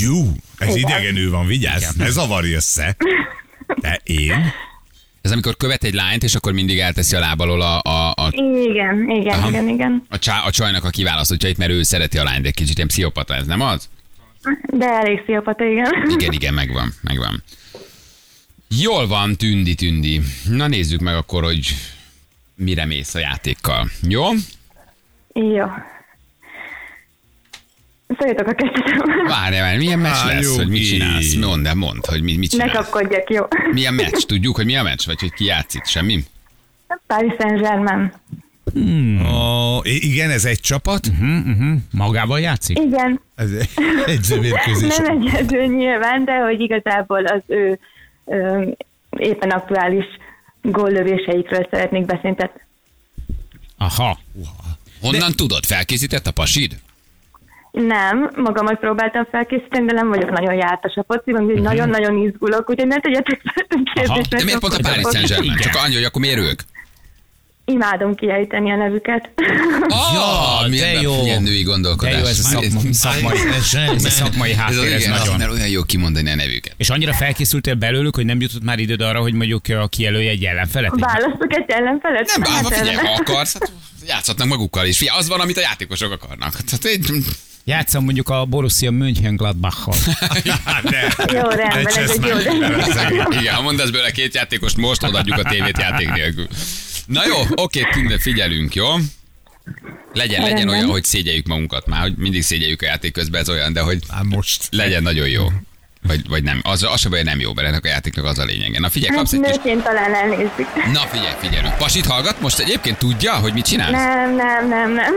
[0.00, 0.20] Jó.
[0.58, 0.90] Ez Igen.
[0.90, 1.96] idegenő van, vigyázz.
[1.96, 2.96] Ne zavarj össze.
[3.80, 4.52] De én?
[5.22, 8.28] Ez amikor követ egy lányt, és akkor mindig elteszi a láb alól a, a, a,
[8.32, 9.48] Igen, igen, Aha.
[9.48, 10.02] igen, igen.
[10.08, 12.88] a, csá, a csajnak a kiválasztottjait, mert ő szereti a lányt, de egy kicsit ilyen
[12.88, 13.88] pszichopata, ez nem az?
[14.72, 15.92] De elég sziopata, igen.
[16.18, 17.42] Igen, igen, megvan, megvan.
[18.80, 20.20] Jól van, tündi, tündi.
[20.48, 21.66] Na nézzük meg akkor, hogy
[22.54, 23.90] mire mész a játékkal.
[24.08, 24.24] Jó?
[25.32, 25.66] Jó.
[28.18, 29.26] Szóljatok a kezdetem.
[29.28, 31.34] Várj, várj, milyen meccs Á, lesz, hogy mit csinálsz?
[31.34, 32.90] Mondd, de mondd, hogy mit, mit Ne csinálsz.
[32.90, 33.44] kapkodjak, jó.
[33.72, 34.22] Milyen meccs?
[34.26, 35.06] Tudjuk, hogy mi a meccs?
[35.06, 35.84] Vagy hogy ki játszik?
[35.84, 36.24] Semmi?
[37.06, 38.12] Paris Saint-Germain.
[39.32, 41.06] Ó, i- igen, ez egy csapat.
[41.90, 42.78] magával játszik?
[42.78, 43.50] Igen, Ez
[44.06, 44.96] egy zövérkőzés.
[44.96, 47.78] nem egyedül nyilván, de hogy igazából az ő
[48.24, 48.62] ö,
[49.18, 50.04] éppen aktuális
[50.62, 52.36] góllövéseikről szeretnék beszélni.
[52.36, 52.60] Tehát
[53.78, 54.18] Aha.
[55.00, 55.64] Honnan tudod?
[55.64, 56.78] Felkészített a pasid?
[57.72, 62.88] Nem, magamat próbáltam felkészíteni, de nem vagyok nagyon jártas a fociban, úgyhogy nagyon-nagyon izgulok, úgyhogy
[62.88, 64.28] ne tegyetek fel kérdést.
[64.28, 65.56] De miért pont a Paris Saint-Germain?
[65.56, 66.60] Csak annyi, hogy akkor miért ők?
[67.64, 69.30] Imádom kiejteni a nevüket.
[69.88, 71.22] Oh, de jó.
[71.22, 72.20] Milyen női De gondolkodás.
[72.20, 73.38] jó, ez a szakma, szakmai,
[73.94, 75.36] ez szakmai Ez háttér, ez igen, nagyon.
[75.36, 76.74] mert olyan jó kimondani a nevüket.
[76.76, 80.44] És annyira felkészültél belőlük, hogy nem jutott már időd arra, hogy mondjuk a kijelölj egy
[80.44, 80.92] ellenfelet?
[80.96, 82.32] Választok egy ellenfelet?
[82.36, 83.72] Nem, Hát bár, figyelj, ha akarsz, hát
[84.06, 84.98] játszhatnak magukkal is.
[84.98, 86.52] Figyelj, az van, amit a játékosok akarnak.
[86.52, 87.10] Tehát egy...
[87.64, 89.94] Játszom mondjuk a Borussia Mönchengladbach-hal.
[91.32, 92.36] Jó, rendben, ez egy jó.
[93.40, 96.46] Igen, ha mondasz bőle két játékost, most odaadjuk a tévét játék nélkül.
[97.06, 98.86] Na jó, oké, Tünde, figyelünk, jó?
[100.12, 103.72] Legyen, legyen olyan, hogy szégyeljük magunkat már, hogy mindig szégyeljük a játék közben, ez olyan,
[103.72, 104.66] de hogy Már most.
[104.70, 105.46] legyen nagyon jó.
[106.06, 106.60] Vagy, vagy nem.
[106.62, 108.78] Az, az se baj, nem jó, mert ennek a játéknak az a lényege.
[108.80, 109.50] Na figyelj, Hát kapsz egy kis...
[109.50, 110.66] nőként talán elnézik.
[110.92, 111.76] Na figyelj, figyelünk.
[111.76, 113.90] Pasit hallgat most egyébként tudja, hogy mit csinálsz?
[113.90, 115.14] Nem, nem, nem, nem.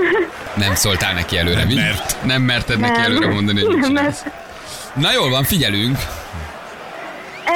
[0.56, 1.74] Nem szóltál neki előre, mi?
[1.74, 2.24] mert.
[2.24, 3.02] Nem merted neki Nem.
[3.12, 4.24] előre mondani, hogy mit Nem, csinálsz.
[4.94, 5.98] Na jól van, figyelünk.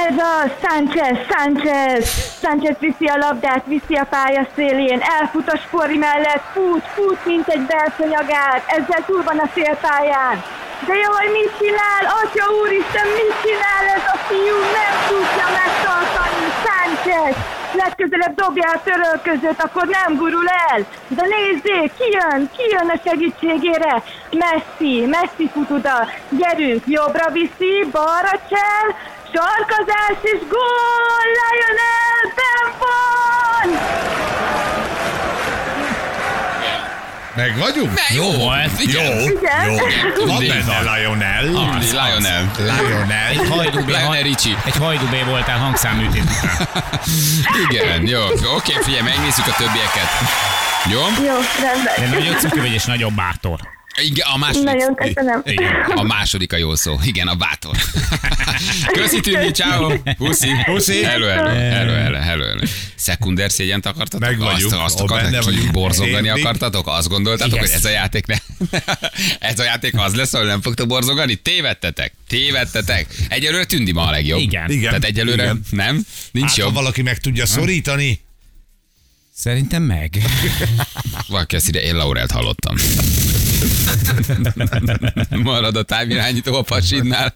[0.07, 2.09] Ez a Sánchez, Sánchez,
[2.41, 7.47] Sánchez viszi a labdát, viszi a pálya szélén, elfut a spori mellett, fut, fut, mint
[7.47, 10.43] egy belszonyagát, ezzel túl van a szélpályán.
[10.87, 12.03] De jaj, mit csinál?
[12.21, 14.57] Atya úristen, mit csinál ez a fiú?
[14.77, 17.35] Nem tudja megtartani, Sánchez!
[17.73, 20.85] Legközelebb dobja a törölközőt, akkor nem gurul el.
[21.07, 24.03] De nézzék, ki jön, ki jön a segítségére?
[24.31, 26.07] Messi, Messi fut oda.
[26.29, 28.87] Gyerünk, jobbra viszi, balra csel,
[29.33, 31.25] sarkazás és gól!
[31.37, 33.98] Lionel, ben van!
[37.39, 37.99] Meg vagyunk?
[38.09, 38.79] Jó volt.
[38.79, 39.05] Igen.
[39.05, 39.71] Jó, Igen.
[39.71, 40.25] jó.
[40.25, 41.45] Van benne Lionel.
[41.77, 42.51] Az, Lionel.
[42.57, 43.27] Lionel.
[43.29, 44.57] Egy hajdubé, Lionel Ricci.
[44.65, 46.67] egy hajdubé voltál hangszáműtét után.
[47.69, 48.21] Igen, jó.
[48.55, 50.09] Oké, figyelj, megnézzük a többieket.
[50.91, 50.99] Jó?
[50.99, 51.93] Jó, rendben.
[52.11, 53.59] De nagyon cuki vagy és nagyon bátor.
[54.01, 54.63] Igen, a második.
[54.63, 55.41] Nagyon köszönöm.
[55.43, 55.73] Igen.
[55.95, 56.99] A második a jó szó.
[57.03, 57.75] Igen, a bátor.
[58.97, 59.93] Köszi Tündi, ciao.
[60.17, 60.47] Puszi.
[60.65, 61.03] Puszi.
[61.03, 62.61] Hello, hello, hello, hello, hello.
[62.95, 64.19] Szekunder szégyent akartatok?
[64.19, 64.73] Meg vagyunk.
[64.73, 65.71] Azt, azt akartatok, vagyunk.
[65.71, 66.87] borzongani akartatok?
[66.87, 67.65] Azt gondoltátok, Igen.
[67.65, 68.35] hogy ez a játék ne...
[69.49, 71.35] ez a játék az lesz, ahol nem fogtok borzongani?
[71.35, 72.13] Tévedtetek.
[72.27, 73.07] Tévedtetek.
[73.29, 74.39] Egyelőre Tündi ma a legjobb.
[74.39, 74.69] Igen.
[74.69, 74.89] Igen.
[74.89, 75.63] Tehát egyelőre Igen.
[75.69, 76.05] nem?
[76.31, 76.73] Nincs Hát, ha jobb.
[76.73, 78.19] valaki meg tudja szorítani,
[79.39, 80.17] Szerintem meg.
[81.27, 82.75] Valaki azt ide, én Laurelt hallottam.
[85.43, 87.35] Marad a távirányító a pasidnál.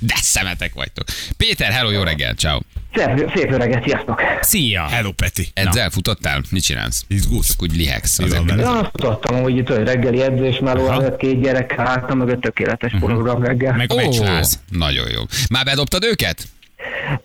[0.00, 1.04] De szemetek vagytok.
[1.36, 2.58] Péter, hello, jó reggel, ciao.
[2.94, 4.22] Szép, szép öreget, sziasztok!
[4.40, 4.82] Szia!
[4.82, 5.48] hello Peti.
[5.54, 6.42] Edzel, futottál?
[6.50, 7.04] Mit csinálsz?
[7.08, 7.46] Izgulsz?
[7.46, 8.18] Csak úgy lihegsz.
[8.18, 8.58] Veled?
[8.58, 10.92] Ja, azt tudtam, hogy itt reggeli edzés Aha.
[10.92, 13.76] előtt két gyerek hátam mögött tökéletes program reggel.
[13.76, 14.60] Meg meccsház.
[14.68, 15.22] nagyon jó.
[15.50, 16.48] Már bedobtad őket?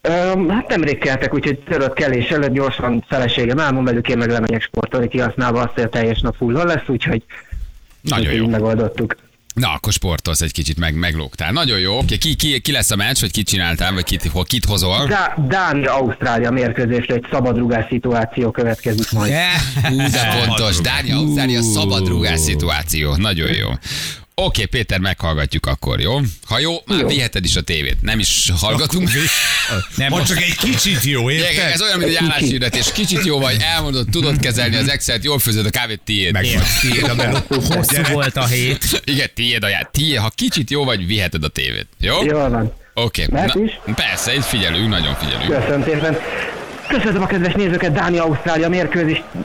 [0.01, 4.61] Öm, hát nemrég keltek, úgyhogy törött kelés előtt gyorsan feleségem elmond velük, én meg lemegyek
[4.61, 7.23] sportolni, kihasználva azt, hogy a teljes nap fullon lesz, úgyhogy
[8.01, 8.47] Nagyon jó.
[8.47, 9.15] megoldottuk.
[9.53, 11.51] Na, akkor sportolsz egy kicsit, meg meglógtál.
[11.51, 11.97] Nagyon jó.
[11.97, 15.07] Oké, ki, ki, ki lesz a meccs, vagy kit csináltál, vagy kit, kit hozol?
[15.07, 19.33] Dá- Dánia-Ausztrália mérkőzésre egy szabadrugás szituáció következik majd.
[19.83, 20.77] Hú, de pontos.
[20.81, 23.15] Dánia, Ausztrália, szabadrúgás szituáció.
[23.15, 23.69] Nagyon jó.
[24.35, 26.19] Oké, Péter, meghallgatjuk akkor, jó?
[26.45, 27.07] Ha jó, már Jó.
[27.07, 28.01] viheted is a tévét.
[28.01, 29.09] Nem is hallgatunk.
[29.95, 31.71] Nem, most csak egy kicsit jó, érted?
[31.71, 32.91] Ez olyan, mint egy álláshirdetés.
[32.91, 36.31] Kicsit jó vagy, elmondod, tudod kezelni az Excel-t, jól főzöd a kávét, tiéd.
[36.33, 36.45] Meg
[36.81, 37.37] tiéd a meló.
[37.47, 39.01] hosszú volt a hét.
[39.03, 39.91] Igen, tiéd a ját.
[39.91, 41.87] Tiéd, ha kicsit jó vagy, viheted a tévét.
[41.99, 42.23] Jó?
[42.25, 42.73] Jól van.
[42.93, 43.25] Oké.
[43.29, 43.79] Na, is?
[43.95, 45.53] Persze, itt figyelünk, nagyon figyelünk.
[45.59, 46.17] Köszönöm szépen.
[46.87, 49.39] Köszönöm a kedves nézőket, Dánia-Ausztrália mérkőzés ö,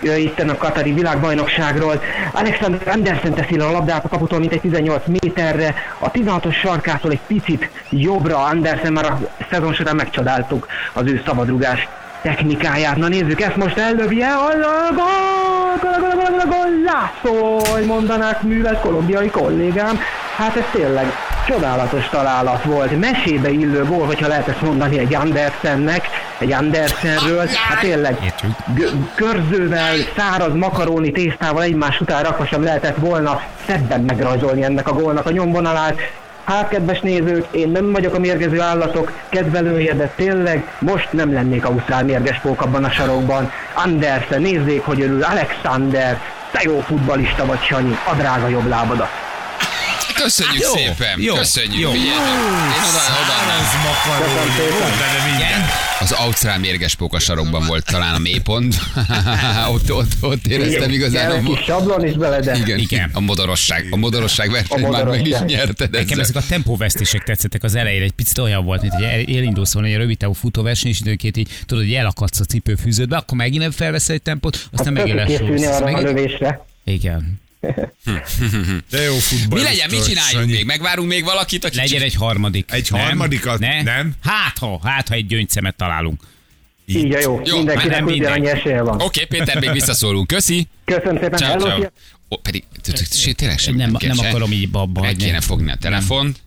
[0.00, 2.02] itten a Katari világbajnokságról.
[2.32, 7.20] Alexander Andersen teszi le a labdát a kaputól mintegy 18 méterre, a 16-os sarkától egy
[7.26, 9.18] picit jobbra Andersen, már a
[9.50, 11.88] szezon során megcsodáltuk az ő szabadrugás
[12.22, 12.96] technikáját.
[12.96, 18.42] Na nézzük, ezt most ellövi el, a gól, gól, gól, gól, gól, gól, lászol, mondanák
[18.42, 20.00] művelt kolumbiai kollégám.
[20.36, 21.06] Hát ez tényleg
[21.46, 23.00] csodálatos találat volt.
[23.00, 27.46] Mesébe illő gól, hogyha lehet ezt mondani egy Andersennek, egy Andersenről.
[27.68, 28.32] Hát tényleg
[28.74, 34.92] g- körzővel, száraz makaróni tésztával egymás után rakva sem lehetett volna szebben megrajzolni ennek a
[34.92, 35.98] gólnak a nyomvonalát.
[36.44, 41.64] Hát, kedves nézők, én nem vagyok a mérgező állatok kedvelője, de tényleg most nem lennék
[41.64, 43.50] ausztrál mérges pók abban a sarokban.
[43.74, 49.23] Andersen, nézzék, hogy örül Alexander, te jó futbalista vagy, Sanyi, a drága jobb lábadat.
[50.24, 51.20] Köszönjük Jó, szépen.
[51.20, 51.80] jó, Köszönjük.
[51.80, 51.90] jó.
[51.90, 53.44] Figyelj, Én oda, oda.
[56.00, 58.74] Az Ausztrál mérges póka sarokban volt talán a mélypont.
[59.74, 63.10] ott, ott, ott éreztem igazán a, Egy mo- kis sablon is bele, de igen, Igen.
[63.12, 63.86] a modorosság.
[63.90, 68.02] A modorosság versenyt A már meg is nyerted Nekem ezek a tempóvesztések tetszettek az elején,
[68.02, 71.36] egy picit olyan volt, mint hogy el- elindulsz volna egy rövid távú futóverseny, és időnként
[71.36, 75.26] így tudod, hogy elakadsz a cipőfűződbe, akkor megint nem felveszel egy tempót, aztán megint Össze
[75.26, 76.64] készülni arra a lövésre.
[76.84, 77.42] Igen.
[78.90, 79.58] De jó futball.
[79.58, 80.64] Mi legyen, mit csináljunk még?
[80.64, 82.70] Megvárunk még valakit, aki Legyen egy harmadik.
[82.72, 83.00] Egy Nem?
[83.00, 83.58] harmadikat?
[83.58, 83.82] Ne?
[83.82, 84.12] Nem?
[84.22, 86.22] Hát ha, hát ha egy gyöngyszemet találunk.
[86.86, 87.40] Így a jó.
[87.44, 88.58] Jó, Mindenkinek nem ugyanannyi mindegy.
[88.58, 89.00] esélye van.
[89.00, 90.26] Oké, Péter, még visszaszólunk.
[90.26, 90.66] Köszi.
[90.84, 91.38] Köszönöm szépen.
[91.38, 91.82] Ciao, ciao.
[92.30, 92.64] Ó, pedig
[93.36, 96.38] tényleg sem Nem, nem akarom így babba Meg kéne fogni a telefont,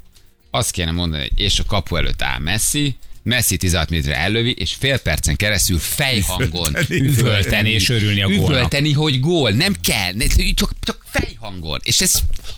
[0.52, 2.96] azt kéne mondani, hogy és a kapu előtt áll Messi,
[3.28, 8.50] Messi 16 méterre ellövi, és fél percen keresztül fejhangon Üvölteni és örülni a gólnak.
[8.50, 10.14] Üvölteni, hogy gól, nem kell,
[10.54, 11.80] csak, csak fejhangon.
[11.84, 12.14] És ez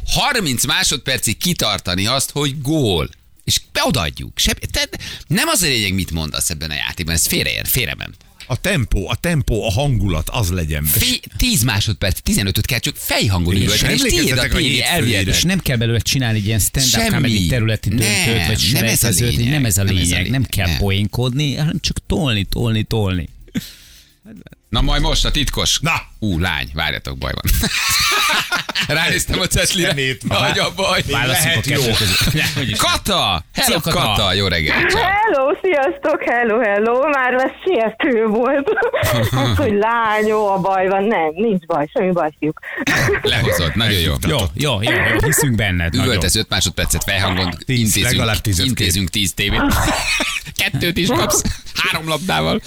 [0.05, 3.10] 30 másodpercig kitartani azt, hogy gól.
[3.43, 4.39] És beodaadjuk.
[4.39, 4.89] Se, te,
[5.27, 8.15] nem az a lényeg, mit mondasz ebben a játékban, ez félreér, félrement.
[8.51, 10.83] A tempó, a tempó, a hangulat, az legyen.
[10.83, 15.21] Fé, 10 másodperc, 15-öt kell csak fejhangon És üvölteni, és tiéd a tévé.
[15.25, 19.03] És nem kell belőle csinálni egy ilyen stand-up comedy területi döntőt, Nem, vagy nem ez
[19.03, 19.49] a lényeg.
[19.49, 23.29] nem ez a lényeg, nem kell poénkodni, hanem csak tolni, tolni, tolni.
[24.69, 25.79] Na majd most a titkos.
[25.79, 25.91] Na.
[26.19, 27.69] Ú, lány, várjatok, baj van.
[28.97, 29.93] Ránéztem a cetlire.
[30.27, 31.01] Nagy a baj.
[31.12, 31.82] Válaszunk a jó.
[31.82, 32.77] kettő között.
[32.88, 33.43] Kata!
[33.53, 33.99] Hello, Kata.
[33.99, 34.34] Kata!
[34.34, 34.93] Jó reggelt!
[34.93, 38.69] Hello, sziasztok, hello, hello, már ez siető volt.
[39.32, 42.60] Az, hogy lányó, a baj van, nem, nincs baj, semmi baj, fiúk.
[43.21, 44.13] Lehozott, nagyon jó.
[44.27, 45.95] Jó, jó, jó, jó, hiszünk benned.
[45.95, 49.62] Üvöltesz 5 másodpercet felhangon, intézünk, legalább intézünk 10 tévét.
[50.55, 51.41] Kettőt is kapsz,
[51.73, 52.62] három labdával.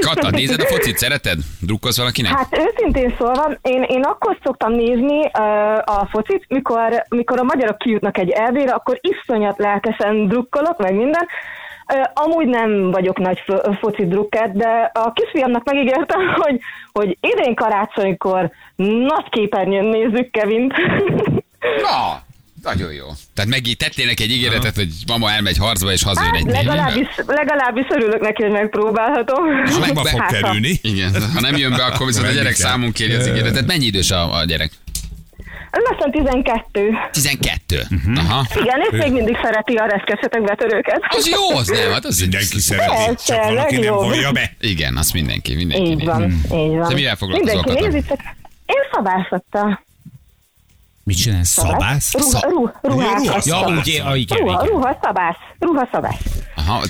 [0.00, 1.27] Kata, nézed a focit, szereted?
[1.60, 2.32] Drukkolsz valakinek?
[2.32, 7.78] Hát őszintén szólva, én, én akkor szoktam nézni uh, a focit, mikor, mikor a magyarok
[7.78, 11.26] kijutnak egy erdélyre, akkor iszonyat lelkesen drukkolok, meg minden.
[12.14, 16.60] Amúgy nem vagyok nagy fo- foci drukker, de a kisfiamnak megígértem, hogy,
[16.92, 20.74] hogy idén karácsonykor nagy képernyőn nézzük Kevint.
[21.82, 22.20] Na,
[22.62, 23.06] nagyon jó.
[23.34, 26.76] Tehát meg tettél neki egy ígéretet, hogy mama elmegy harcba és hazajön egy Hát, tévével.
[26.76, 29.66] legalábbis, legalábbis örülök neki, hogy megpróbálhatom.
[29.66, 30.78] Sokba fog Hát, ha- kerülni.
[30.82, 33.66] Igen, ha nem jön be, akkor viszont a gyerek számon kéri az ígéretet.
[33.66, 34.70] Mennyi idős a, a gyerek?
[35.90, 36.90] lassan 12.
[37.12, 37.82] 12.
[37.88, 38.16] Mhm.
[38.16, 38.46] Aha.
[38.60, 41.00] Igen, és még mindig szereti a reszkesetek betörőket.
[41.08, 43.98] Az jó, az nem, hát az Mindenki szereti, Persze, csak valaki nem legjobb.
[44.04, 44.52] vonja be.
[44.60, 45.90] Igen, azt mindenki, mindenki.
[45.90, 46.88] Így van, így van.
[46.88, 47.88] Te mivel foglalkozol, Mindenki Kata?
[47.90, 48.20] nézitek.
[48.66, 49.84] Én szabászattal.
[51.08, 51.48] Mit csinálsz?
[51.48, 52.14] Szabász?
[52.14, 53.44] Ruha, ruha, ruhákat.
[53.44, 54.66] Ja, úgy, ah, igen, Ruha, igen.
[54.66, 55.36] ruha, szabász.
[55.58, 56.20] Ruha, szabász.
[56.56, 56.82] Aha,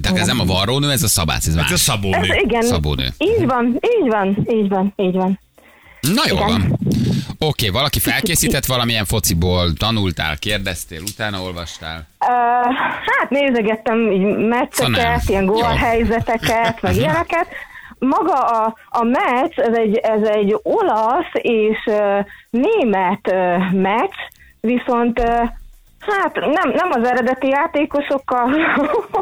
[0.00, 1.70] de ez nem a varrónő, ez a szabász, ez Ez a más.
[1.70, 2.40] Ez, szabónő.
[2.44, 2.62] igen.
[2.62, 3.08] Szabónő.
[3.18, 3.66] Így van,
[4.00, 5.40] így van, így van, így van.
[6.00, 6.78] Na jó van.
[7.38, 12.06] Oké, valaki felkészített valamilyen fociból, tanultál, kérdeztél, utána olvastál.
[12.20, 12.74] Uh,
[13.20, 17.46] hát nézegettem így Szóval meccseket, ilyen gólhelyzeteket, meg ilyeneket.
[17.98, 24.16] Maga a, a meccs, ez egy, ez egy olasz és uh, német uh, meccs,
[24.60, 25.48] viszont uh,
[26.00, 28.48] hát nem, nem az eredeti játékosokkal,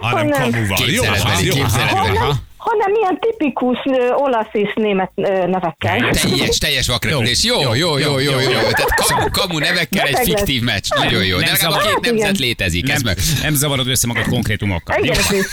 [0.01, 0.77] Hanem kamuval.
[0.79, 1.55] Jó, Képzeletbeli, az jó.
[1.55, 2.17] képzeletbeli.
[2.17, 6.11] hanem, hanem ilyen tipikus ö, olasz és német ö, nevekkel.
[6.11, 7.45] Teljes, teljes vakrepülés.
[7.45, 8.39] Jó, jó, jó, jó, jó.
[8.41, 8.49] jó.
[8.49, 10.89] Tehát kamu, kamu nevekkel egy fiktív meccs.
[10.99, 11.39] Nagyon jó.
[11.39, 12.35] De Nem legalább két nemzet Igen.
[12.39, 12.91] létezik.
[12.91, 13.25] Ez Nem, meg.
[13.43, 14.99] nem zavarod össze magad konkrétumokkal.
[15.03, 15.37] Igen, Jó?
[15.39, 15.47] ez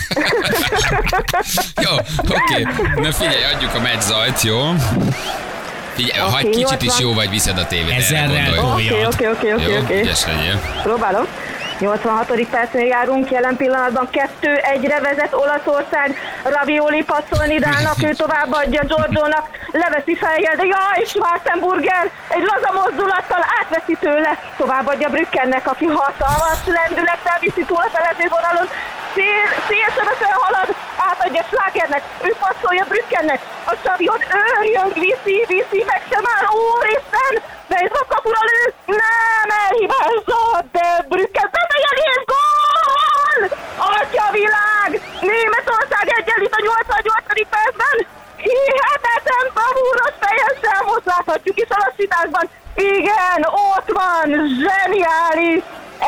[1.86, 1.92] Jó,
[2.28, 2.62] oké.
[3.00, 4.58] Na figyelj, adjuk a meccs zajt, jó?
[5.94, 8.86] Figyelj, ha egy kicsit is jó vagy, viszed a tévét, Ezerrel gondolj.
[8.88, 10.00] Oké, oké, oké, Jó, oké, oké.
[10.00, 10.60] ügyes legyél.
[10.82, 11.24] Próbálom.
[11.82, 12.46] 86.
[12.50, 20.56] percnél járunk, jelen pillanatban 2-1-re vezet Olaszország, Ravioli passzol Nidálnak, ő továbbadja Giorgionak, leveszi feljel,
[20.56, 27.82] de jaj, Schwarzenburger egy laza mozdulattal átveszi tőle, továbbadja Brückennek, aki hatalmas lendülettel viszi túl
[27.86, 28.68] a felező vonalon,
[29.14, 30.68] szél, szélsebesen halad,
[31.08, 33.40] átadja Schlagernek, ő passzolja Brückennek,
[33.70, 37.34] a Savion őrjön, viszi, viszi, meg sem áll, úristen,
[37.72, 38.62] Nézd a kapura lő,
[39.00, 43.40] nem elhibázott, de Brücken befejeli és gól!
[43.90, 44.90] Atya világ!
[45.30, 47.48] Németország egyenlít a 88.
[47.54, 47.96] percben!
[48.46, 52.44] Hihetetlen bravúros fejessel, most láthatjuk is a lassításban.
[52.74, 53.40] Igen,
[53.74, 54.26] ott van,
[54.62, 55.62] zseniális!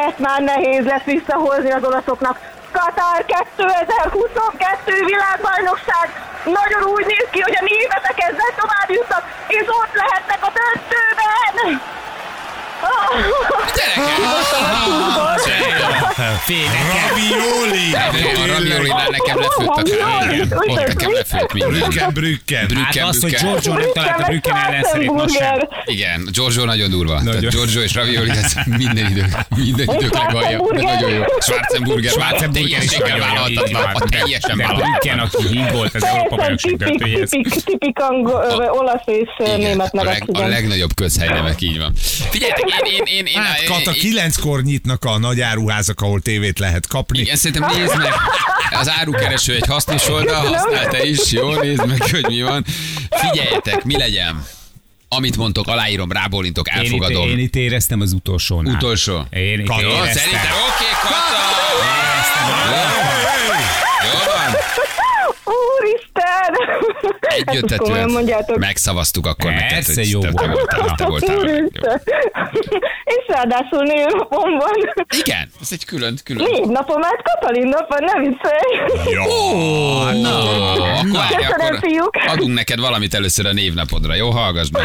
[0.06, 2.36] Ezt már nehéz lesz visszahozni az olaszoknak.
[2.72, 6.06] Katar 2022 világbajnokság
[6.44, 10.50] nagyon úgy néz ki, hogy a németek ezzel tovább jutnak, és ott lehetnek a
[11.54, 11.62] 来
[13.72, 15.33] たやないか
[16.16, 16.70] döntőben!
[17.08, 17.92] Ravioli!
[18.42, 20.40] A raviolinál nekem lefőtt a Ravioli.
[20.50, 21.70] Ott nekem lefőtt minden.
[22.12, 22.76] Brücken, Brücken.
[22.76, 23.34] Hát az, hogy.
[23.40, 25.28] Giorgio nem talált a Brücken ellenszerét, sem.
[25.28, 25.68] Schwarzenburger.
[25.84, 27.22] Igen, Giorgio nagyon durva.
[27.22, 27.50] Nagyon.
[27.50, 30.58] Giorgio és Ravioli, ez minden idő, minden idők legalja.
[30.74, 31.22] De nagyon jó.
[31.40, 33.84] Schwarzenburger, Schwarzenburger is jó, vállalhatatlan.
[33.94, 35.00] A teljesen De vállalhatatlan.
[35.00, 37.30] Brücken, aki híg volt az Európa bajnokság döntőjéhez.
[37.64, 37.98] tipik,
[38.70, 40.48] olasz és Igen, német a, nevek, a igen.
[40.48, 41.92] legnagyobb közhelynevek, így van.
[42.30, 46.20] Figyeljetek, én, én, én, én, Hát én, Kata, én, kilenckor nyitnak a nagy áruházak, ahol
[46.20, 47.18] tévét lehet kapni.
[47.18, 48.12] igen, szerintem nézd meg,
[48.70, 52.64] az árukereső egy hasznos oldal, használ te is, jó, nézd meg, hogy mi van.
[53.10, 54.44] Figyeljetek, mi legyen?
[55.08, 57.28] Amit mondtok, aláírom, rábólintok, Én itt, elfogadom.
[57.28, 58.74] én itt éreztem az utolsónál.
[58.74, 59.26] Utolsó.
[59.30, 60.12] Én itt Kata, Jó, éreztem.
[60.14, 61.42] szerintem oké, Kata!
[64.04, 64.54] Jó van.
[65.44, 66.52] Úristen!
[66.54, 68.58] Ezt komolyan Egyöntetően mondjátok.
[68.58, 70.52] megszavaztuk akkor neked, Persze, hogy jó te, te volt.
[70.54, 72.00] voltál, te voltál.
[73.04, 75.04] És ráadásul névnapom van.
[75.24, 76.50] Igen, ez egy külön, külön.
[76.50, 79.12] Névnapom, hát Katalin napon, nem viccelj.
[79.12, 79.24] Jó.
[80.20, 80.38] Na,
[81.02, 82.16] akkor fiúk.
[82.26, 84.30] adunk neked valamit először a névnapodra, jó?
[84.30, 84.84] Hallgass meg.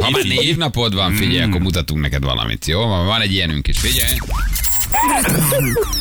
[0.00, 2.86] Ha már névnapod van, figyelj, akkor mutatunk neked valamit, jó?
[2.86, 4.14] Van van egy ilyenünk is, figyelj.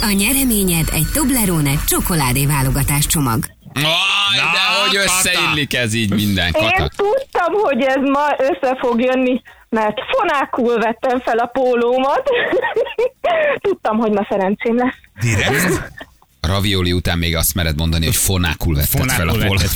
[0.02, 3.46] A nyereményed egy Toblerone csokoládé válogatás csomag.
[3.74, 6.90] Aj, de hogy összeillik ez így minden, Én Kata.
[6.96, 12.24] tudtam, hogy ez ma össze fog jönni, mert fonákul vettem fel a pólómat.
[13.68, 14.96] tudtam, hogy ma szerencsém lesz.
[15.22, 15.92] Direkt?
[16.42, 19.70] A ravioli után még azt mered mondani, hogy fonákul vetted fel a polat.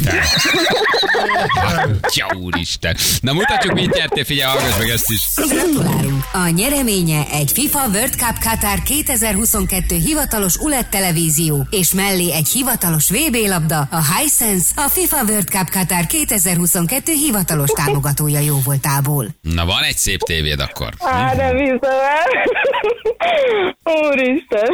[2.14, 2.96] Ja, úristen.
[3.22, 5.22] Na mutatjuk, mit nyertél, figyelj, hallgass meg ezt is.
[5.36, 6.24] Gratulálunk!
[6.34, 13.10] A nyereménye egy FIFA World Cup Qatar 2022 hivatalos ULED televízió, és mellé egy hivatalos
[13.10, 19.28] VB labda, a Hisense, a FIFA World Cup Qatar 2022 hivatalos támogatója jó voltából.
[19.42, 20.94] Na van egy szép tévéd akkor.
[21.00, 22.62] Á, hiszem el.
[24.08, 24.70] Úristen.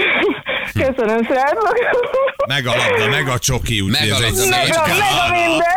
[0.73, 1.77] Köszönöm, srácok.
[2.47, 4.97] Meg a labda, meg a csoki, úgyhogy Meg a ez egy labda, Meg a, meg
[4.99, 5.67] a minden.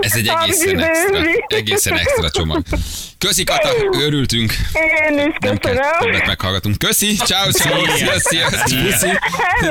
[0.00, 2.62] Ez egy egészen extra, egészen extra csomag.
[3.18, 3.68] Köszi, Kata,
[4.00, 4.52] örültünk.
[5.10, 6.20] Én is Nem kell többet köszönöm.
[6.26, 6.78] meghallgatunk.
[6.78, 8.68] Köszi, ciao, ciao, szia, szia, Ciao,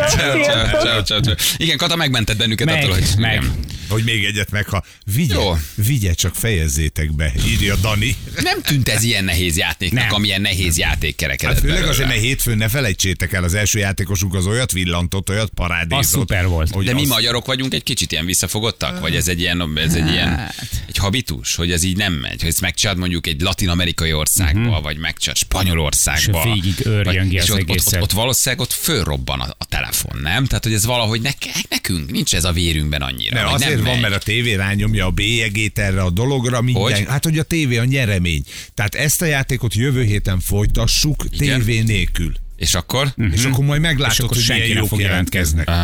[0.07, 0.79] ciao, sziasztok.
[0.81, 1.33] ciao, ciao, ciao.
[1.57, 3.31] Igen, Kata megmented bennünket Meg, attól, hogy meg.
[3.31, 3.59] igen.
[3.93, 4.83] Hogy még egyet megha.
[5.13, 5.57] Vigye, Jó.
[5.75, 8.15] vigye, csak fejezzétek be, írja Dani.
[8.41, 10.13] Nem tűnt ez ilyen nehéz játéknak, Nem.
[10.13, 14.33] amilyen nehéz játék kerekedett Hát főleg azért, mert hétfőn ne felejtsétek el, az első játékosunk
[14.33, 16.03] az olyat villantott, olyat parádézott.
[16.03, 16.69] Az szuper volt.
[16.71, 18.99] hogy De mi az- magyarok vagyunk egy kicsit ilyen visszafogottak?
[18.99, 20.51] Vagy ez egy ilyen, ez egy ilyen
[20.87, 22.39] egy habitus, hogy ez így nem megy?
[22.39, 26.43] Hogy ezt megcsinálod mondjuk egy latin-amerikai országba, vagy megcsinálod Spanyolországba.
[26.45, 30.21] És végig Vagy- és az ott, ott, ott, ott, valószínűleg ott fölrobban a, a telefon,
[30.21, 30.45] nem?
[30.45, 31.29] Tehát, hogy ez valahogy ne,
[31.69, 33.43] nekünk nincs ez a vérünkben annyira.
[33.43, 34.01] Vagy azért nem van, megy.
[34.01, 36.97] mert a tévé rányomja a bélyegét erre a dologra, mindjárt.
[36.97, 37.07] Hogy?
[37.07, 38.43] Hát, hogy a tévé a nyeremény.
[38.73, 41.59] Tehát ezt a játékot jövő héten folytassuk Igen.
[41.59, 42.31] tévé nélkül.
[42.57, 43.13] És akkor?
[43.21, 43.31] Mm.
[43.31, 45.69] És akkor majd meglátod, akkor hogy senki milyen nem fog jelentkeznek.
[45.69, 45.75] Uh,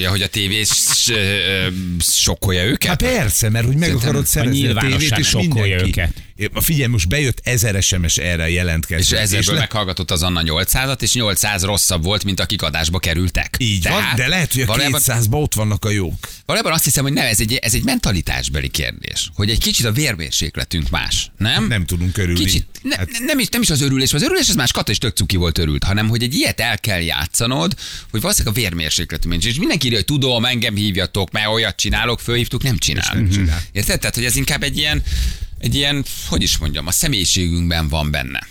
[0.00, 0.62] ja, hogy a tévé
[1.98, 2.88] sokkolja őket?
[2.88, 6.00] Hát persze, mert hogy meg akarod a szerezni a, nyilvánosság tévét, és sokkolja mindenki.
[6.00, 6.25] őket.
[6.54, 9.16] Figyelj, most bejött ezer SMS erre És jelentkezni.
[9.16, 13.56] ezerből le- meghallgatott az Anna 800-at, és 800 rosszabb volt, mint akik adásba kerültek.
[13.58, 16.28] Így van, de lehet, hogy a valójában, 200-ban ott vannak a jók.
[16.46, 19.30] valójában azt hiszem, hogy nem, ez egy, ez egy mentalitásbeli kérdés.
[19.34, 21.66] Hogy egy kicsit a vérmérsékletünk más, nem?
[21.66, 22.44] Nem tudunk örülni.
[22.44, 24.98] Kicsit, ne, Hát- nem, is, nem is az örülés, az örülés az más, Kata is
[24.98, 27.74] tök cuki volt örült, hanem hogy egy ilyet el kell játszanod,
[28.10, 29.46] hogy valószínűleg a vérmérsékletünk nincs.
[29.46, 33.14] És mindenki írja, hogy tudom, engem hívjatok, mert olyat csinálok, fölhívtuk, nem csinál.
[33.14, 33.62] nem csinál.
[33.72, 33.98] Érted?
[33.98, 35.02] Tehát, hogy ez inkább egy ilyen,
[35.58, 38.46] egy ilyen, hogy is mondjam, a személyiségünkben van benne.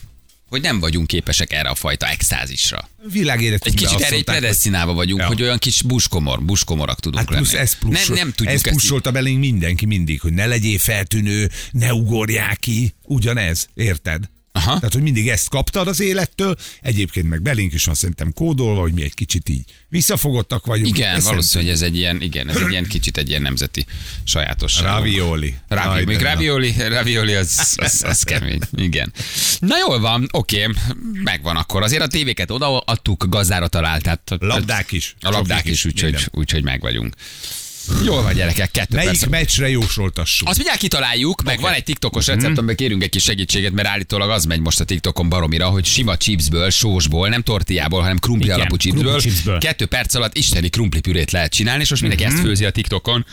[0.49, 2.89] Hogy nem vagyunk képesek erre a fajta extázisra.
[3.06, 5.28] Egy Világéletünkben kicsit azt erre egy predestinálva vagyunk, Ja.
[5.28, 7.64] hogy olyan kis buskomor, buskomorak tudunk Hát plusz lenni.
[7.64, 11.93] ez plusz, nem, nem tudjuk ez plussolta belénk mindenki mindig, hogy ne legyél feltűnő, ne
[11.93, 14.30] ugorják ki, ugyanez, érted?
[14.56, 14.76] Aha.
[14.76, 18.93] Tehát, hogy mindig ezt kaptad az élettől, egyébként meg belénk is van szerintem kódolva, hogy
[18.93, 20.97] mi egy kicsit így visszafogottak vagyunk.
[20.97, 23.86] Igen, Ezt valószínűleg ez egy ilyen, igen, ez egy ilyen kicsit egy ilyen nemzeti
[24.24, 24.86] sajátosság.
[24.86, 25.56] Ravioli.
[25.70, 28.62] Jaj, még ravioli, ravioli az, az, az kemény.
[28.76, 29.14] Igen.
[29.60, 30.68] Na jól van, oké,
[31.24, 31.84] megvan akkor.
[31.84, 34.03] Azért a tévéket odaadtuk, gazdára talált.
[34.03, 35.16] Tehát, Labdák is.
[35.22, 37.16] A labdák is, úgyhogy, úgyhogy meg vagyunk.
[38.05, 39.25] Jól van, gyerekek, kettő Melyik perc.
[39.31, 40.47] meccsre jósoltassuk?
[40.47, 44.29] Azt mindjárt kitaláljuk, meg van egy TikTokos recept, amiben kérünk egy kis segítséget, mert állítólag
[44.29, 48.59] az megy most a TikTokon baromira, hogy sima chipsből, sósból, nem tortillából, hanem krumpli Igen,
[48.59, 49.57] alapú chipsből, krumpli chipsből.
[49.59, 53.25] kettő perc alatt isteni krumpli pürét lehet csinálni, és most mindenki ezt főzi a TikTokon.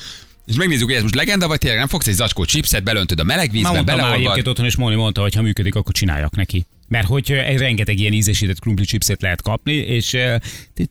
[0.47, 3.25] És megnézzük, hogy ez most legenda, vagy tényleg nem fogsz egy zacskó chipset, belöntöd a
[3.25, 4.21] meleg Már vízbe, már beleolvad.
[4.21, 6.67] egyébként otthon, és Móni mondta, hogy ha működik, akkor csináljak neki.
[6.93, 10.07] Mert hogy ö, rengeteg ilyen ízesített krumpli chipset lehet kapni, és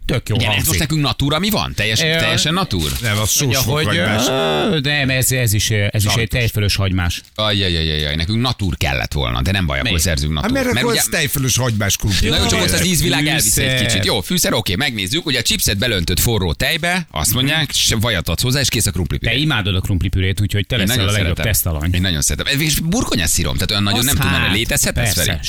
[0.06, 0.68] tök jó Igen, ez hangzik.
[0.68, 1.74] most nekünk natúra mi van?
[1.76, 2.92] Teljes, teljesen natúr?
[3.02, 4.28] Nem, az sós hogy fokhagymás.
[4.28, 7.22] ö, nem, ez, ez is, ez is egy tejfölös hagymás.
[7.36, 10.04] Ajjajajajaj, nekünk natúr kellett volna, de nem baj, akkor Miért?
[10.06, 10.58] szerzünk Hát natúr.
[10.66, 12.30] mert akkor ugye- ez tejfölös hagymás krumpli.
[12.30, 13.36] Na jó, csak ott az ízvilág Fűszer.
[13.36, 14.06] elvisz egy kicsit.
[14.06, 15.26] Jó, fűszer, oké, megnézzük.
[15.26, 18.92] Ugye a chipset belöntött forró tejbe, azt mondják, se vajat adsz hozzá, és kész a
[18.92, 21.94] krumpli Te imádod a krumplipürét, úgyhogy te leszel a nagyon legjobb tesztalany.
[21.94, 22.60] Én nagyon szeretem.
[22.60, 25.40] És burgonyás szírom, tehát olyan nagyon nem tudom, hát, hogy létezhet ez persze.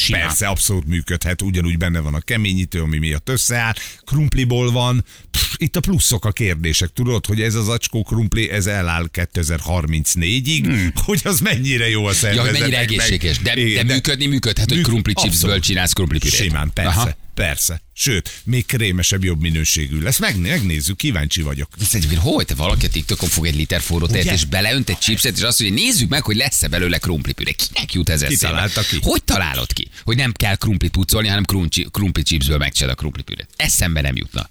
[0.43, 3.73] Persze, abszolút működhet, ugyanúgy benne van a keményítő, ami miatt összeáll,
[4.05, 8.67] krumpliból van, Pff, itt a pluszok a kérdések, tudod, hogy ez az acskó krumpli, ez
[8.67, 12.09] eláll 2034-ig, hogy az mennyire jó a Hmm.
[12.09, 12.61] Ja, szervezetnek.
[12.61, 13.39] mennyire egészséges.
[13.39, 16.35] De, Igen, de működni működhet, hogy krumpli chipsből csinálsz krumpli pürét.
[16.41, 17.17] Simán, persze, Aha.
[17.35, 17.81] Persze.
[17.95, 20.19] Sőt, még krémesebb, jobb minőségű lesz.
[20.19, 21.69] Meg, megnézzük, kíváncsi vagyok.
[21.81, 24.99] Ez egy hogy te valaki a TikTokon fog egy liter forró tejet, és beleönt egy
[24.99, 27.53] chipset, és azt mondja, nézzük meg, hogy lesz-e belőle krumpli püré.
[27.53, 28.53] Kinek jut ez Ki eszébe?
[28.53, 28.99] találta ki?
[29.03, 29.89] Hogy találod ki?
[30.05, 33.49] Hogy nem kell krumplit pucolni, hanem krumpli, krumpli chipsből megcsinálod a krumpli pürét.
[33.57, 34.49] Eszembe nem jutna.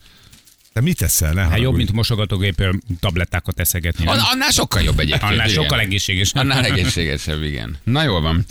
[0.73, 4.05] Te mit teszel, ne Hát jobb, mint mosogatógépről tablettákat eszegetni.
[4.05, 5.31] An- annál sokkal jobb egyébként.
[5.31, 5.61] Annál igen.
[5.61, 6.35] sokkal egészségesebb.
[6.41, 7.77] Annál egészségesebb, igen.
[7.83, 8.45] Na jól van.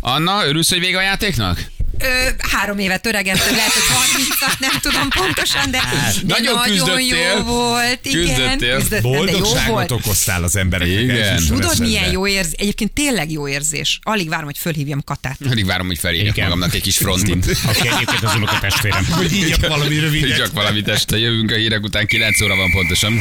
[0.00, 1.70] Anna, örülsz, hogy vége a játéknak?
[2.02, 7.00] Ö, három évet öregettem, lehet, hogy 30 nem tudom pontosan, de, de Hát, nagyon nagyon,
[7.00, 7.98] jó volt.
[8.02, 8.76] Igen, Küzdöttél.
[8.76, 10.98] küzdöttem, de jó Boldogságot okoztál az embereknek.
[11.02, 11.46] Igen.
[11.46, 12.52] Tudod, milyen jó érzés?
[12.56, 13.98] Egyébként tényleg jó érzés.
[14.02, 15.38] Alig várom, hogy fölhívjam Katát.
[15.50, 16.48] Alig várom, hogy felírjak Igen.
[16.48, 17.46] magamnak egy kis frontint.
[17.70, 19.06] Aki egyébként az unokatestvérem.
[19.10, 20.36] Hogy így valami rövidet.
[20.36, 23.20] Csak valamit este jövünk a hírek után, 9 óra van pontosan.